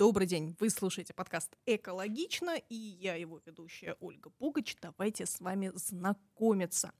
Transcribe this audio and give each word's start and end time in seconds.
Добрый 0.00 0.26
день, 0.26 0.56
вы 0.58 0.70
слушаете 0.70 1.12
подкаст 1.12 1.58
«Экологично», 1.66 2.56
и 2.70 2.74
я 2.74 3.16
его 3.16 3.38
ведущая 3.44 3.98
Ольга 4.00 4.30
Пугач. 4.30 4.74
Давайте 4.80 5.26
с 5.26 5.40
вами 5.40 5.72
знакомиться. 5.74 6.94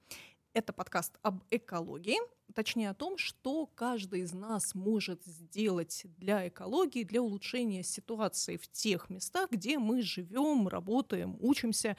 Это 0.52 0.74
подкаст 0.74 1.16
об 1.23 1.42
экологии, 1.50 2.18
точнее 2.54 2.90
о 2.90 2.95
том, 2.95 3.16
что 3.16 3.64
каждый 3.74 4.20
из 4.20 4.34
нас 4.34 4.74
может 4.74 5.24
сделать 5.24 6.02
для 6.18 6.48
экологии, 6.48 7.04
для 7.04 7.23
улучшения 7.23 7.82
ситуации 7.84 8.59
в 8.59 8.70
тех 8.70 9.09
местах, 9.09 9.51
где 9.51 9.78
мы 9.78 10.02
живем, 10.02 10.68
работаем, 10.68 11.38
учимся. 11.40 11.96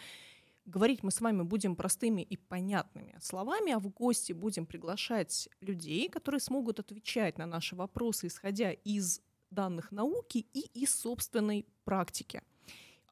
Говорить 0.66 1.02
мы 1.02 1.10
с 1.10 1.20
вами 1.20 1.42
будем 1.42 1.76
простыми 1.76 2.22
и 2.22 2.38
понятными 2.38 3.18
словами, 3.20 3.72
а 3.72 3.80
в 3.80 3.90
гости 3.90 4.34
будем 4.34 4.68
приглашать 4.68 5.50
людей, 5.62 6.10
которые 6.10 6.40
смогут 6.40 6.80
отвечать 6.80 7.40
на 7.40 7.48
наши 7.48 7.76
вопросы, 7.76 8.28
исходя 8.28 8.72
из 8.72 9.20
данных 9.52 9.92
науки 9.92 10.46
и 10.54 10.62
из 10.74 10.96
собственной 10.96 11.66
практики. 11.84 12.42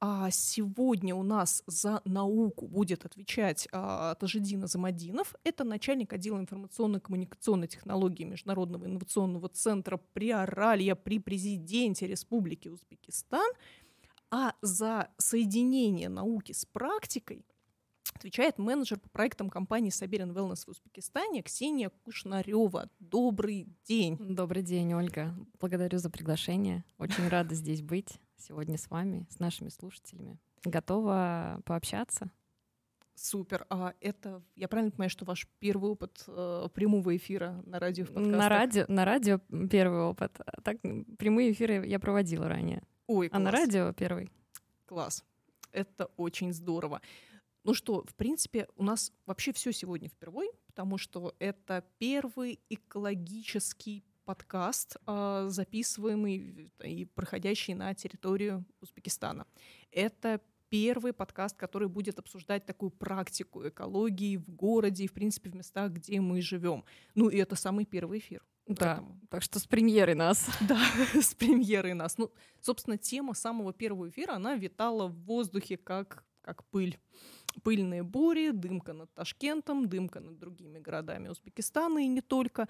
А 0.02 0.32
сегодня 0.32 1.14
у 1.14 1.24
нас 1.24 1.62
за 1.68 2.02
науку 2.06 2.68
будет 2.68 3.06
отвечать 3.06 3.68
а, 3.74 4.16
Тажидина 4.16 4.66
Замадинов. 4.66 5.36
Это 5.44 5.66
начальник 5.66 6.14
отдела 6.14 6.40
информационно-коммуникационной 6.40 7.68
технологии 7.68 8.24
Международного 8.24 8.86
инновационного 8.86 9.50
центра 9.50 9.98
Приоралья 10.14 10.96
при 10.96 11.20
президенте 11.20 12.08
Республики 12.08 12.70
Узбекистан. 12.70 13.52
А 14.32 14.54
за 14.62 15.10
соединение 15.18 16.08
науки 16.08 16.54
с 16.54 16.64
практикой 16.64 17.46
отвечает 18.14 18.58
менеджер 18.58 19.00
по 19.00 19.10
проектам 19.10 19.50
компании 19.50 19.90
Саберин 19.90 20.32
Wellness 20.32 20.66
в 20.66 20.70
Узбекистане 20.70 21.42
Ксения 21.42 21.90
Кушнарева. 22.04 22.90
Добрый 23.00 23.68
день. 23.86 24.18
Добрый 24.20 24.64
день, 24.64 24.94
Ольга. 24.94 25.36
Благодарю 25.60 26.00
за 26.00 26.10
приглашение. 26.10 26.84
Очень 26.98 27.28
рада 27.28 27.56
здесь 27.56 27.82
быть 27.82 28.20
сегодня 28.38 28.78
с 28.78 28.90
вами, 28.90 29.28
с 29.30 29.40
нашими 29.40 29.70
слушателями. 29.70 30.38
Готова 30.64 31.62
пообщаться? 31.66 32.32
Супер. 33.16 33.66
А 33.70 33.94
это, 34.00 34.42
я 34.56 34.68
правильно 34.70 34.92
понимаю, 34.92 35.10
что 35.10 35.26
ваш 35.26 35.48
первый 35.60 35.92
опыт 35.92 36.24
э, 36.28 36.68
прямого 36.74 37.16
эфира 37.18 37.62
на 37.66 37.80
радио 37.80 38.06
в 38.06 38.12
На 38.12 38.48
радио, 38.48 38.86
на 38.88 39.04
радио 39.04 39.40
первый 39.70 40.02
опыт. 40.02 40.40
Так 40.64 40.78
прямые 41.18 41.52
эфиры 41.52 41.86
я 41.86 42.00
проводила 42.00 42.48
ранее. 42.48 42.82
Ой, 43.08 43.28
класс. 43.28 43.42
А 43.42 43.44
на 43.44 43.52
радио 43.52 43.92
первый. 43.92 44.32
Класс. 44.86 45.26
Это 45.74 46.06
очень 46.16 46.54
здорово. 46.54 47.02
Ну 47.64 47.74
что, 47.74 48.04
в 48.06 48.16
принципе, 48.16 48.68
у 48.76 48.84
нас 48.84 49.12
вообще 49.26 49.52
все 49.52 49.72
сегодня 49.74 50.10
впервой, 50.10 50.50
потому 50.68 50.98
что 50.98 51.36
это 51.40 51.84
первый 51.98 52.60
экологический 52.70 54.04
подкаст, 54.24 54.96
а, 55.06 55.50
записываемый 55.50 56.72
и 56.84 57.06
проходящий 57.06 57.74
на 57.74 57.94
территорию 57.94 58.66
Узбекистана. 58.80 59.46
Это 59.92 60.40
первый 60.70 61.14
подкаст, 61.14 61.58
который 61.58 61.90
будет 61.90 62.20
обсуждать 62.20 62.66
такую 62.66 62.92
практику 62.92 63.68
экологии 63.68 64.38
в 64.38 64.50
городе 64.50 65.04
и, 65.04 65.08
в 65.08 65.14
принципе, 65.14 65.50
в 65.50 65.56
местах, 65.56 65.92
где 65.92 66.22
мы 66.22 66.42
живем. 66.42 66.86
Ну 67.16 67.28
и 67.28 67.38
это 67.38 67.56
самый 67.56 67.86
первый 67.86 68.20
эфир. 68.20 68.46
Да, 68.68 68.98
Поэтому. 68.98 69.20
так 69.30 69.42
что 69.42 69.60
с 69.60 69.66
премьерой 69.66 70.16
нас. 70.16 70.48
Да, 70.62 70.80
с 71.22 71.34
премьерой 71.34 71.94
нас. 71.94 72.18
Ну, 72.18 72.32
собственно, 72.62 72.98
тема 72.98 73.34
самого 73.34 73.74
первого 73.74 74.10
эфира, 74.10 74.34
она 74.34 74.56
витала 74.56 75.08
в 75.08 75.24
воздухе 75.24 75.76
как, 75.76 76.24
как 76.42 76.64
пыль 76.66 77.00
пыльные 77.64 78.04
бури, 78.04 78.52
дымка 78.52 78.94
над 78.94 79.14
Ташкентом, 79.14 79.88
дымка 79.88 80.20
над 80.20 80.38
другими 80.40 80.80
городами 80.80 81.30
Узбекистана 81.30 82.00
и 82.00 82.08
не 82.08 82.22
только. 82.22 82.68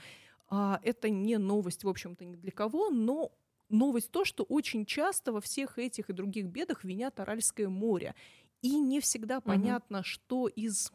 А, 0.50 0.80
это 0.84 1.10
не 1.10 1.38
новость, 1.38 1.84
в 1.84 1.90
общем-то, 1.90 2.26
ни 2.26 2.36
для 2.36 2.52
кого, 2.52 2.90
но 2.90 3.32
новость 3.70 4.12
то, 4.12 4.26
что 4.26 4.44
очень 4.44 4.86
часто 4.86 5.32
во 5.32 5.42
всех 5.42 5.78
этих 5.78 6.10
и 6.10 6.14
других 6.14 6.48
бедах 6.48 6.84
винят 6.84 7.20
Аральское 7.20 7.70
море. 7.70 8.16
И 8.62 8.78
не 8.80 9.00
всегда 9.00 9.38
угу. 9.38 9.46
понятно, 9.46 10.04
что 10.04 10.48
из 10.48 10.92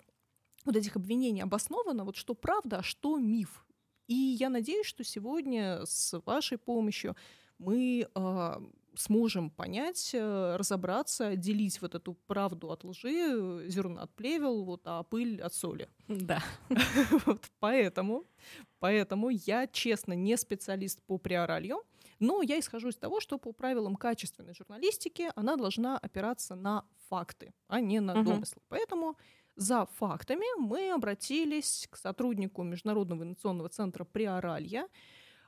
вот 0.64 0.76
этих 0.76 0.96
обвинений 0.96 1.42
обосновано, 1.42 2.04
вот 2.04 2.16
что 2.16 2.34
правда, 2.34 2.78
а 2.78 2.82
что 2.82 3.18
миф. 3.18 3.66
И 4.06 4.14
я 4.14 4.48
надеюсь, 4.50 4.86
что 4.86 5.04
сегодня 5.04 5.84
с 5.86 6.20
вашей 6.26 6.58
помощью 6.58 7.16
мы 7.58 8.06
э, 8.14 8.60
сможем 8.96 9.50
понять, 9.50 10.10
э, 10.14 10.56
разобраться, 10.56 11.28
отделить 11.28 11.80
вот 11.82 11.94
эту 11.94 12.14
правду 12.26 12.70
от 12.70 12.84
лжи, 12.84 13.68
зерно 13.68 14.02
от 14.02 14.14
плевел, 14.14 14.64
вот, 14.64 14.82
а 14.84 15.02
пыль 15.02 15.40
от 15.40 15.54
соли. 15.54 15.88
Да. 16.08 16.42
вот, 17.26 17.44
поэтому, 17.58 18.24
поэтому 18.78 19.30
я, 19.30 19.66
честно, 19.66 20.12
не 20.12 20.36
специалист 20.36 21.02
по 21.02 21.18
приоралью, 21.18 21.82
но 22.20 22.42
я 22.42 22.58
исхожу 22.58 22.88
из 22.88 22.96
того, 22.96 23.20
что 23.20 23.38
по 23.38 23.52
правилам 23.52 23.96
качественной 23.96 24.54
журналистики 24.54 25.30
она 25.34 25.56
должна 25.56 25.98
опираться 25.98 26.54
на 26.54 26.84
факты, 27.08 27.52
а 27.68 27.80
не 27.80 28.00
на 28.00 28.14
угу. 28.14 28.30
домыслы. 28.30 28.62
Поэтому 28.68 29.16
за 29.56 29.86
фактами 29.86 30.46
мы 30.58 30.92
обратились 30.92 31.86
к 31.90 31.96
сотруднику 31.96 32.62
Международного 32.62 33.22
инновационного 33.22 33.68
центра 33.68 34.04
Приоралья, 34.04 34.88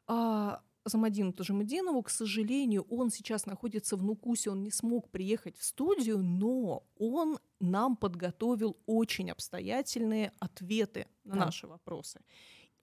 а, 0.07 0.63
Замадину 0.89 1.33
Тажимадинову. 1.33 2.03
К 2.03 2.11
сожалению, 2.11 2.87
он 2.91 3.11
сейчас 3.11 3.47
находится 3.47 3.97
в 3.97 4.03
Нукусе, 4.03 4.51
он 4.51 4.63
не 4.63 4.71
смог 4.71 5.11
приехать 5.11 5.57
в 5.59 5.65
студию, 5.65 6.19
но 6.19 6.87
он 6.99 7.39
нам 7.61 7.97
подготовил 7.97 8.77
очень 8.87 9.31
обстоятельные 9.31 10.33
ответы 10.39 11.07
на 11.25 11.35
да. 11.35 11.45
наши 11.47 11.67
вопросы. 11.67 12.21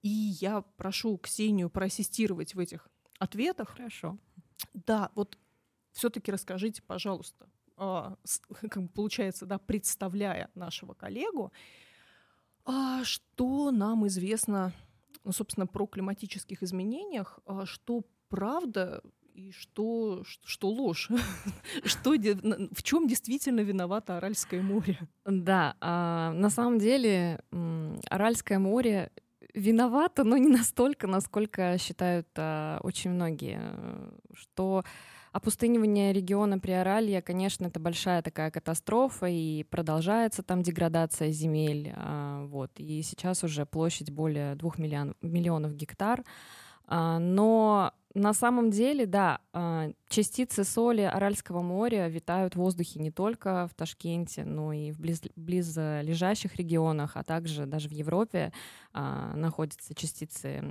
И 0.02 0.08
я 0.08 0.62
прошу 0.76 1.16
Ксению 1.18 1.70
проассистировать 1.70 2.54
в 2.54 2.58
этих 2.58 2.88
ответах. 3.18 3.70
Хорошо. 3.70 4.18
Да, 4.74 5.10
вот 5.14 5.38
все-таки 5.92 6.30
расскажите, 6.30 6.82
пожалуйста, 6.82 7.48
а, 7.76 8.16
как 8.60 8.92
получается, 8.92 9.46
да, 9.46 9.58
представляя 9.58 10.50
нашего 10.54 10.94
коллегу, 10.94 11.52
а, 12.64 13.04
что 13.04 13.70
нам 13.70 14.06
известно 14.06 14.72
ну, 15.24 15.32
собственно, 15.32 15.66
про 15.66 15.86
климатических 15.86 16.62
изменениях, 16.62 17.38
а 17.46 17.66
что 17.66 18.04
правда 18.28 19.02
и 19.34 19.50
что, 19.50 20.22
что, 20.24 20.68
ложь, 20.68 21.10
что, 21.84 22.12
в 22.12 22.82
чем 22.82 23.08
действительно 23.08 23.60
виновато 23.60 24.16
Аральское 24.16 24.62
море. 24.62 24.98
Да, 25.24 25.76
а, 25.80 26.32
на 26.32 26.50
самом 26.50 26.78
деле 26.78 27.40
Аральское 28.08 28.58
море 28.58 29.10
виновато, 29.54 30.24
но 30.24 30.36
не 30.36 30.48
настолько, 30.48 31.06
насколько 31.06 31.78
считают 31.78 32.28
а, 32.36 32.80
очень 32.82 33.10
многие, 33.10 33.60
что 34.34 34.84
опустынивание 35.34 36.12
региона 36.12 36.60
Приоралья, 36.60 37.20
конечно, 37.20 37.66
это 37.66 37.80
большая 37.80 38.22
такая 38.22 38.52
катастрофа, 38.52 39.26
и 39.26 39.64
продолжается 39.64 40.44
там 40.44 40.62
деградация 40.62 41.32
земель. 41.32 41.92
А, 41.96 42.46
вот, 42.46 42.70
и 42.76 43.02
сейчас 43.02 43.42
уже 43.42 43.66
площадь 43.66 44.12
более 44.12 44.54
двух 44.54 44.78
миллион, 44.78 45.16
миллионов 45.22 45.74
гектар. 45.74 46.22
А, 46.86 47.18
но 47.18 47.92
на 48.14 48.32
самом 48.32 48.70
деле, 48.70 49.06
да, 49.06 49.40
а, 49.52 49.90
частицы 50.08 50.62
соли 50.62 51.00
Аральского 51.00 51.62
моря 51.62 52.06
витают 52.06 52.54
в 52.54 52.58
воздухе 52.58 53.00
не 53.00 53.10
только 53.10 53.66
в 53.66 53.74
Ташкенте, 53.74 54.44
но 54.44 54.72
и 54.72 54.92
в 54.92 55.00
близ, 55.00 55.20
близлежащих 55.34 56.54
регионах, 56.54 57.16
а 57.16 57.24
также 57.24 57.66
даже 57.66 57.88
в 57.88 57.92
Европе 57.92 58.52
находятся 58.92 59.96
частицы 59.96 60.62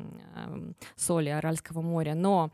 соли 0.95 1.27
Аральского 1.27 1.81
моря. 1.81 2.15
Но 2.15 2.53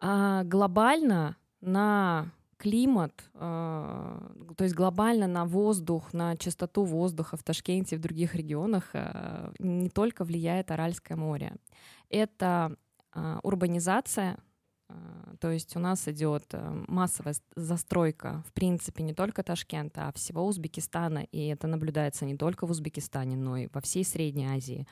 а, 0.00 0.44
глобально 0.44 1.36
на 1.60 2.32
климат, 2.64 3.12
а, 3.34 4.32
то 4.56 4.64
есть 4.64 4.74
глобально 4.74 5.26
на 5.26 5.44
воздух, 5.44 6.14
на 6.14 6.34
чистоту 6.36 6.84
воздуха 6.84 7.36
в 7.36 7.42
Ташкенте 7.42 7.96
и 7.96 7.98
в 7.98 8.02
других 8.02 8.34
регионах 8.34 8.90
а, 8.94 9.52
не 9.58 9.90
только 9.90 10.24
влияет 10.24 10.70
Аральское 10.70 11.16
море. 11.16 11.56
Это 12.08 12.74
а, 13.12 13.38
урбанизация, 13.42 14.38
то 15.40 15.50
есть 15.50 15.76
у 15.76 15.78
нас 15.78 16.08
идет 16.08 16.54
массовая 16.88 17.34
застройка, 17.56 18.42
в 18.46 18.52
принципе, 18.52 19.02
не 19.02 19.12
только 19.12 19.42
Ташкента, 19.42 20.08
а 20.08 20.12
всего 20.12 20.46
Узбекистана, 20.46 21.26
и 21.32 21.46
это 21.48 21.66
наблюдается 21.66 22.24
не 22.24 22.36
только 22.36 22.66
в 22.66 22.70
Узбекистане, 22.70 23.36
но 23.36 23.56
и 23.56 23.68
во 23.72 23.80
всей 23.80 24.04
Средней 24.04 24.46
Азии. 24.46 24.86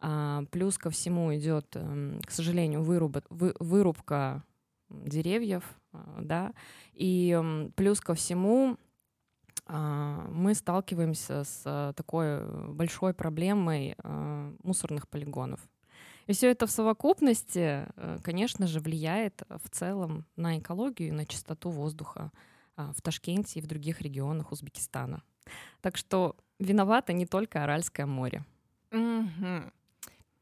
А, 0.00 0.44
плюс 0.50 0.78
ко 0.78 0.90
всему 0.90 1.34
идет, 1.34 1.76
эм, 1.76 2.20
к 2.24 2.30
сожалению, 2.30 2.82
выруб, 2.82 3.18
вы, 3.28 3.54
вырубка 3.60 4.42
деревьев, 4.88 5.62
а, 5.92 6.18
да, 6.22 6.54
и 6.94 7.30
эм, 7.30 7.72
плюс 7.76 8.00
ко 8.00 8.14
всему 8.14 8.78
а, 9.66 10.26
мы 10.30 10.54
сталкиваемся 10.54 11.44
с 11.44 11.92
такой 11.96 12.72
большой 12.72 13.12
проблемой 13.12 13.94
мусорных 14.62 15.06
полигонов. 15.08 15.60
И 16.26 16.32
все 16.32 16.50
это 16.50 16.66
в 16.66 16.70
совокупности, 16.70 17.86
э, 17.96 18.18
конечно 18.22 18.66
же, 18.68 18.78
влияет 18.78 19.42
в 19.48 19.68
целом 19.70 20.26
на 20.36 20.58
экологию 20.58 21.08
и 21.08 21.12
на 21.12 21.26
чистоту 21.26 21.70
воздуха 21.70 22.30
в 22.76 23.02
Ташкенте 23.02 23.58
и 23.58 23.62
в 23.62 23.66
других 23.66 24.00
регионах 24.00 24.52
Узбекистана. 24.52 25.22
Так 25.80 25.96
что 25.96 26.36
виновато 26.58 27.12
не 27.12 27.26
только 27.26 27.64
Аральское 27.64 28.06
море. 28.06 28.44
Угу. 28.92 29.72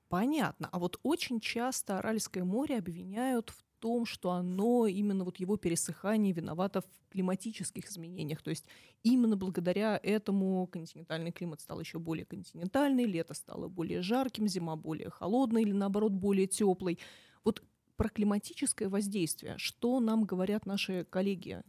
Понятно. 0.08 0.68
А 0.72 0.78
вот 0.78 0.98
очень 1.02 1.40
часто 1.40 1.98
Аральское 1.98 2.44
море 2.44 2.78
обвиняют 2.78 3.50
в 3.50 3.62
том, 3.78 4.06
что 4.06 4.30
оно, 4.30 4.86
именно 4.86 5.24
вот 5.24 5.36
его 5.36 5.56
пересыхание 5.56 6.32
виновато 6.32 6.80
в 6.80 6.86
климатических 7.10 7.86
изменениях. 7.88 8.42
То 8.42 8.50
есть 8.50 8.66
именно 9.02 9.36
благодаря 9.36 10.00
этому 10.02 10.66
континентальный 10.66 11.30
климат 11.30 11.60
стал 11.60 11.78
еще 11.80 11.98
более 11.98 12.24
континентальный, 12.24 13.04
лето 13.04 13.34
стало 13.34 13.68
более 13.68 14.00
жарким, 14.02 14.48
зима 14.48 14.76
более 14.76 15.10
холодной 15.10 15.62
или 15.62 15.72
наоборот 15.72 16.12
более 16.12 16.46
теплой. 16.46 16.98
Вот 17.44 17.62
про 17.96 18.08
климатическое 18.08 18.88
воздействие, 18.88 19.58
что 19.58 20.00
нам 20.00 20.24
говорят 20.24 20.66
наши 20.66 21.04
коллеги 21.04 21.62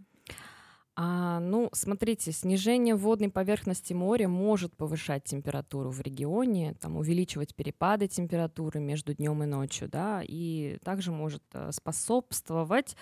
а, 1.01 1.39
ну, 1.39 1.69
смотрите, 1.71 2.33
снижение 2.33 2.93
водной 2.93 3.29
поверхности 3.29 3.93
моря 3.93 4.27
может 4.27 4.75
повышать 4.75 5.23
температуру 5.23 5.91
в 5.91 6.01
регионе, 6.01 6.73
там, 6.73 6.97
увеличивать 6.97 7.55
перепады 7.55 8.09
температуры 8.09 8.81
между 8.81 9.13
днем 9.13 9.41
и 9.43 9.45
ночью, 9.45 9.87
да, 9.87 10.21
и 10.21 10.77
также 10.83 11.13
может 11.13 11.41
э, 11.53 11.71
способствовать 11.71 12.97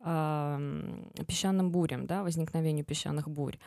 э, 0.00 1.04
песчаным 1.28 1.70
бурям, 1.70 2.06
да, 2.06 2.22
возникновению 2.22 2.86
песчаных 2.86 3.28
бурь. 3.28 3.58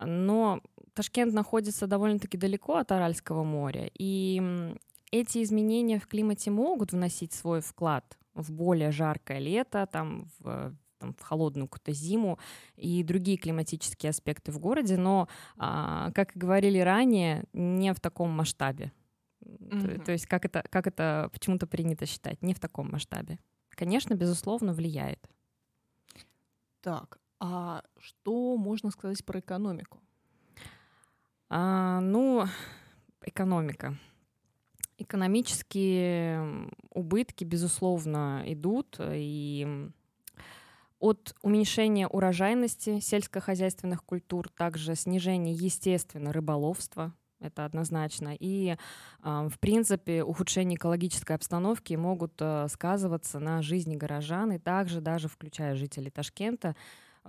Но 0.00 0.60
Ташкент 0.94 1.32
находится 1.32 1.86
довольно-таки 1.86 2.36
далеко 2.36 2.78
от 2.78 2.90
Аральского 2.90 3.44
моря, 3.44 3.88
и 3.96 4.74
эти 5.12 5.44
изменения 5.44 6.00
в 6.00 6.08
климате 6.08 6.50
могут 6.50 6.90
вносить 6.90 7.34
свой 7.34 7.60
вклад 7.60 8.18
в 8.34 8.50
более 8.50 8.90
жаркое 8.90 9.38
лето, 9.38 9.88
там, 9.92 10.26
в 10.40 10.74
там, 10.98 11.14
в 11.14 11.22
холодную 11.22 11.68
какую-то 11.68 11.92
зиму 11.92 12.38
и 12.76 13.02
другие 13.02 13.38
климатические 13.38 14.10
аспекты 14.10 14.52
в 14.52 14.58
городе, 14.58 14.96
но, 14.96 15.28
а, 15.56 16.10
как 16.12 16.36
и 16.36 16.38
говорили 16.38 16.78
ранее, 16.78 17.44
не 17.52 17.92
в 17.92 18.00
таком 18.00 18.30
масштабе. 18.30 18.92
Mm-hmm. 19.42 19.98
То, 19.98 20.04
то 20.04 20.12
есть 20.12 20.26
как 20.26 20.44
это, 20.44 20.64
как 20.68 20.86
это 20.86 21.30
почему-то 21.32 21.66
принято 21.66 22.06
считать, 22.06 22.42
не 22.42 22.54
в 22.54 22.60
таком 22.60 22.90
масштабе. 22.90 23.38
Конечно, 23.70 24.14
безусловно, 24.14 24.72
влияет. 24.72 25.28
Так, 26.80 27.20
а 27.40 27.82
что 27.98 28.56
можно 28.56 28.90
сказать 28.90 29.24
про 29.24 29.40
экономику? 29.40 30.00
А, 31.48 32.00
ну, 32.00 32.46
экономика. 33.22 33.96
Экономические 34.98 36.70
убытки, 36.90 37.44
безусловно, 37.44 38.42
идут, 38.46 38.98
и 39.00 39.90
от 40.98 41.34
уменьшения 41.42 42.08
урожайности 42.08 43.00
сельскохозяйственных 43.00 44.04
культур, 44.04 44.48
также 44.48 44.94
снижение, 44.94 45.54
естественно, 45.54 46.32
рыболовства, 46.32 47.14
это 47.40 47.64
однозначно. 47.64 48.34
И, 48.38 48.76
в 49.22 49.58
принципе, 49.60 50.24
ухудшение 50.24 50.76
экологической 50.76 51.32
обстановки 51.32 51.94
могут 51.94 52.32
э, 52.40 52.66
сказываться 52.68 53.38
на 53.38 53.62
жизни 53.62 53.94
горожан, 53.94 54.52
и 54.52 54.58
также 54.58 55.00
даже 55.00 55.28
включая 55.28 55.76
жителей 55.76 56.10
Ташкента, 56.10 56.74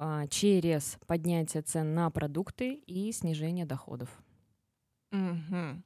а, 0.02 0.28
через 0.28 0.98
поднятие 1.08 1.62
цен 1.62 1.94
на 1.94 2.10
продукты 2.10 2.74
и 2.74 3.12
снижение 3.12 3.66
доходов. 3.66 4.10
Угу. 5.12 5.84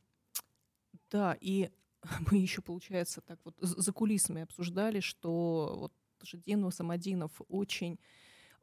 Да, 1.11 1.35
и 1.41 1.71
мы 2.31 2.37
еще, 2.37 2.61
получается, 2.61 3.21
так 3.21 3.39
вот 3.43 3.55
за 3.59 3.91
кулисами 3.91 4.43
обсуждали, 4.43 4.99
что 4.99 5.75
вот 5.79 5.93
Жиденов, 6.23 6.73
Самодинов 6.73 7.31
очень 7.49 7.99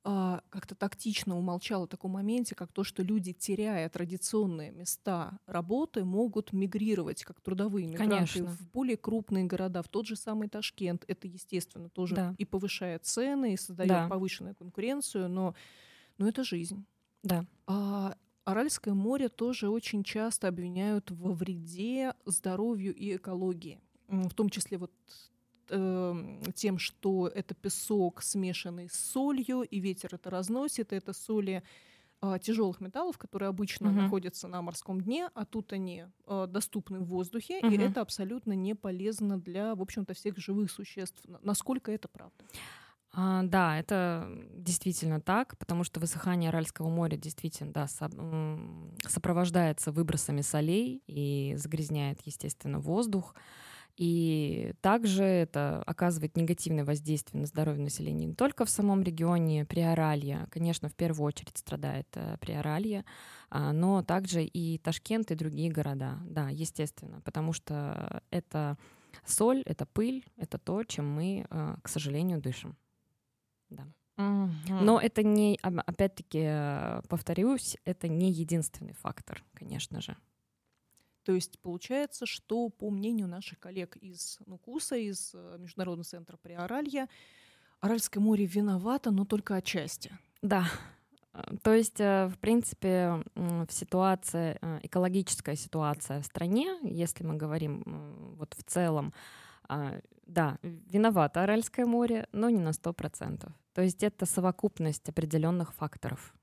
а, 0.02 0.42
как-то 0.48 0.74
тактично 0.74 1.36
умолчал 1.36 1.82
о 1.82 1.86
таком 1.86 2.12
моменте, 2.12 2.54
как 2.54 2.72
то, 2.72 2.84
что 2.84 3.02
люди, 3.02 3.34
теряя 3.34 3.86
традиционные 3.90 4.70
места 4.70 5.38
работы, 5.46 6.04
могут 6.04 6.54
мигрировать 6.54 7.22
как 7.22 7.40
трудовые 7.42 7.86
мигранты 7.86 8.14
Конечно. 8.14 8.46
в 8.46 8.70
более 8.70 8.96
крупные 8.96 9.44
города, 9.44 9.82
в 9.82 9.88
тот 9.88 10.06
же 10.06 10.16
самый 10.16 10.48
Ташкент. 10.48 11.04
Это, 11.06 11.28
естественно, 11.28 11.90
тоже 11.90 12.14
да. 12.14 12.34
и 12.38 12.46
повышает 12.46 13.04
цены, 13.04 13.52
и 13.52 13.56
создает 13.58 13.90
да. 13.90 14.08
повышенную 14.08 14.54
конкуренцию, 14.54 15.28
но, 15.28 15.54
но 16.16 16.28
это 16.28 16.44
жизнь. 16.44 16.86
Да. 17.22 17.44
А, 17.66 18.16
Аральское 18.44 18.94
море 18.94 19.28
тоже 19.28 19.68
очень 19.68 20.02
часто 20.02 20.48
обвиняют 20.48 21.10
во 21.10 21.32
вреде 21.32 22.14
здоровью 22.24 22.94
и 22.94 23.16
экологии. 23.16 23.80
В 24.08 24.32
том 24.34 24.48
числе 24.48 24.78
вот 24.78 24.90
э, 25.70 26.52
тем, 26.54 26.78
что 26.78 27.28
это 27.28 27.54
песок, 27.54 28.22
смешанный 28.22 28.88
с 28.88 29.12
солью, 29.12 29.62
и 29.62 29.80
ветер 29.80 30.14
это 30.14 30.30
разносит, 30.30 30.92
и 30.92 30.96
это 30.96 31.12
соли 31.12 31.62
э, 32.22 32.38
тяжелых 32.42 32.80
металлов, 32.80 33.18
которые 33.18 33.48
обычно 33.48 33.88
uh-huh. 33.88 34.02
находятся 34.02 34.48
на 34.48 34.62
морском 34.62 35.00
дне, 35.00 35.30
а 35.34 35.44
тут 35.44 35.72
они 35.72 36.04
э, 36.26 36.46
доступны 36.48 36.98
в 37.00 37.04
воздухе, 37.04 37.60
uh-huh. 37.60 37.74
и 37.74 37.78
это 37.78 38.00
абсолютно 38.00 38.52
не 38.52 38.74
полезно 38.74 39.38
для, 39.38 39.74
в 39.74 39.82
общем-то, 39.82 40.14
всех 40.14 40.38
живых 40.38 40.70
существ. 40.70 41.22
Насколько 41.42 41.92
это 41.92 42.08
правда? 42.08 42.44
А, 43.12 43.42
да, 43.42 43.78
это 43.78 44.28
действительно 44.54 45.20
так, 45.20 45.58
потому 45.58 45.82
что 45.82 45.98
высыхание 45.98 46.50
Аральского 46.50 46.88
моря 46.88 47.16
действительно 47.16 47.72
да, 47.72 47.88
со, 47.88 48.08
сопровождается 49.06 49.90
выбросами 49.90 50.42
солей 50.42 51.02
и 51.08 51.54
загрязняет, 51.56 52.20
естественно, 52.24 52.78
воздух. 52.78 53.34
И 54.00 54.72
также 54.80 55.24
это 55.24 55.82
оказывает 55.82 56.34
негативное 56.34 56.86
воздействие 56.86 57.42
на 57.42 57.46
здоровье 57.46 57.84
населения 57.84 58.24
не 58.24 58.34
только 58.34 58.64
в 58.64 58.70
самом 58.70 59.02
регионе 59.02 59.66
Приоралья, 59.66 60.48
конечно, 60.50 60.88
в 60.88 60.94
первую 60.94 61.26
очередь 61.26 61.58
страдает 61.58 62.08
э, 62.14 62.38
Приоралье, 62.40 63.04
а, 63.50 63.74
но 63.74 64.02
также 64.02 64.42
и 64.42 64.78
Ташкент 64.78 65.30
и 65.30 65.34
другие 65.34 65.70
города, 65.70 66.18
да, 66.24 66.48
естественно, 66.48 67.20
потому 67.26 67.52
что 67.52 68.22
это 68.30 68.78
соль, 69.26 69.60
это 69.66 69.84
пыль, 69.84 70.24
это 70.38 70.56
то, 70.56 70.82
чем 70.84 71.06
мы, 71.06 71.46
э, 71.50 71.76
к 71.82 71.88
сожалению, 71.88 72.40
дышим. 72.40 72.78
Да. 73.68 73.86
Но 74.16 74.98
это 74.98 75.22
не, 75.22 75.58
опять-таки, 75.62 76.40
э, 76.42 77.02
повторюсь, 77.06 77.76
это 77.84 78.08
не 78.08 78.32
единственный 78.32 78.94
фактор, 78.94 79.44
конечно 79.52 80.00
же. 80.00 80.16
То 81.24 81.32
есть 81.32 81.58
получается, 81.60 82.26
что 82.26 82.68
по 82.68 82.90
мнению 82.90 83.28
наших 83.28 83.58
коллег 83.58 83.96
из 83.96 84.38
НУКУСа, 84.46 84.96
из 84.96 85.32
э, 85.34 85.56
Международного 85.58 86.04
центра 86.04 86.36
Приоралья, 86.36 87.08
Аральское 87.80 88.22
море 88.22 88.46
виновато, 88.46 89.10
но 89.10 89.24
только 89.24 89.56
отчасти. 89.56 90.16
Да. 90.42 90.66
Э, 91.34 91.42
то 91.62 91.74
есть, 91.74 92.00
э, 92.00 92.26
в 92.28 92.38
принципе, 92.38 93.22
в 93.34 93.68
ситуации, 93.70 94.58
экологическая 94.82 95.56
ситуация 95.56 96.22
в 96.22 96.26
стране, 96.26 96.78
если 96.82 97.24
мы 97.24 97.36
говорим 97.36 97.82
вот 98.38 98.54
в 98.54 98.62
целом, 98.64 99.12
а, 99.68 100.00
да, 100.26 100.58
виновато 100.62 101.42
Аральское 101.42 101.86
море, 101.86 102.26
но 102.32 102.50
не 102.50 102.58
на 102.58 102.72
100%. 102.72 103.52
То 103.72 103.82
есть 103.82 104.02
это 104.02 104.26
совокупность 104.26 105.08
определенных 105.08 105.72
факторов 105.74 106.34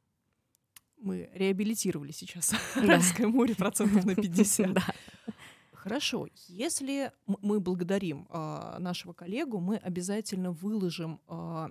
мы 0.98 1.30
реабилитировали 1.34 2.12
сейчас 2.12 2.54
Аральское 2.76 3.28
море 3.28 3.56
процентов 3.56 4.06
на 4.06 4.16
50. 4.16 4.78
Хорошо, 5.74 6.28
если 6.48 7.14
мы 7.26 7.62
благодарим 7.62 8.28
э, 8.30 8.76
нашего 8.80 9.14
коллегу, 9.14 9.60
мы 9.60 9.78
обязательно 9.78 10.52
выложим 10.52 11.22
э, 11.30 11.70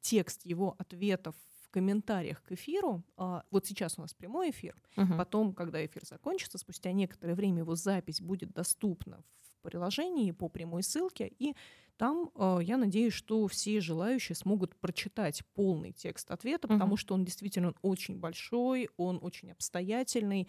текст 0.00 0.44
его 0.44 0.74
ответов 0.78 1.34
в 1.62 1.70
комментариях 1.70 2.42
к 2.42 2.52
эфиру. 2.52 3.02
Э, 3.16 3.40
вот 3.50 3.64
сейчас 3.66 3.98
у 3.98 4.02
нас 4.02 4.12
прямой 4.12 4.50
эфир. 4.50 4.76
Потом, 5.16 5.54
когда 5.54 5.84
эфир 5.84 6.04
закончится, 6.04 6.58
спустя 6.58 6.92
некоторое 6.92 7.34
время 7.34 7.60
его 7.60 7.74
запись 7.74 8.20
будет 8.20 8.52
доступна 8.52 9.24
приложении 9.64 10.30
по 10.30 10.48
прямой 10.48 10.82
ссылке, 10.82 11.32
и 11.38 11.54
там 11.96 12.30
э, 12.34 12.58
я 12.62 12.76
надеюсь, 12.76 13.14
что 13.14 13.46
все 13.48 13.80
желающие 13.80 14.36
смогут 14.36 14.76
прочитать 14.76 15.42
полный 15.54 15.92
текст 15.92 16.30
ответа, 16.30 16.68
потому 16.68 16.92
угу. 16.92 16.96
что 16.96 17.14
он 17.14 17.24
действительно 17.24 17.74
очень 17.82 18.18
большой, 18.18 18.88
он 18.96 19.18
очень 19.22 19.52
обстоятельный. 19.52 20.48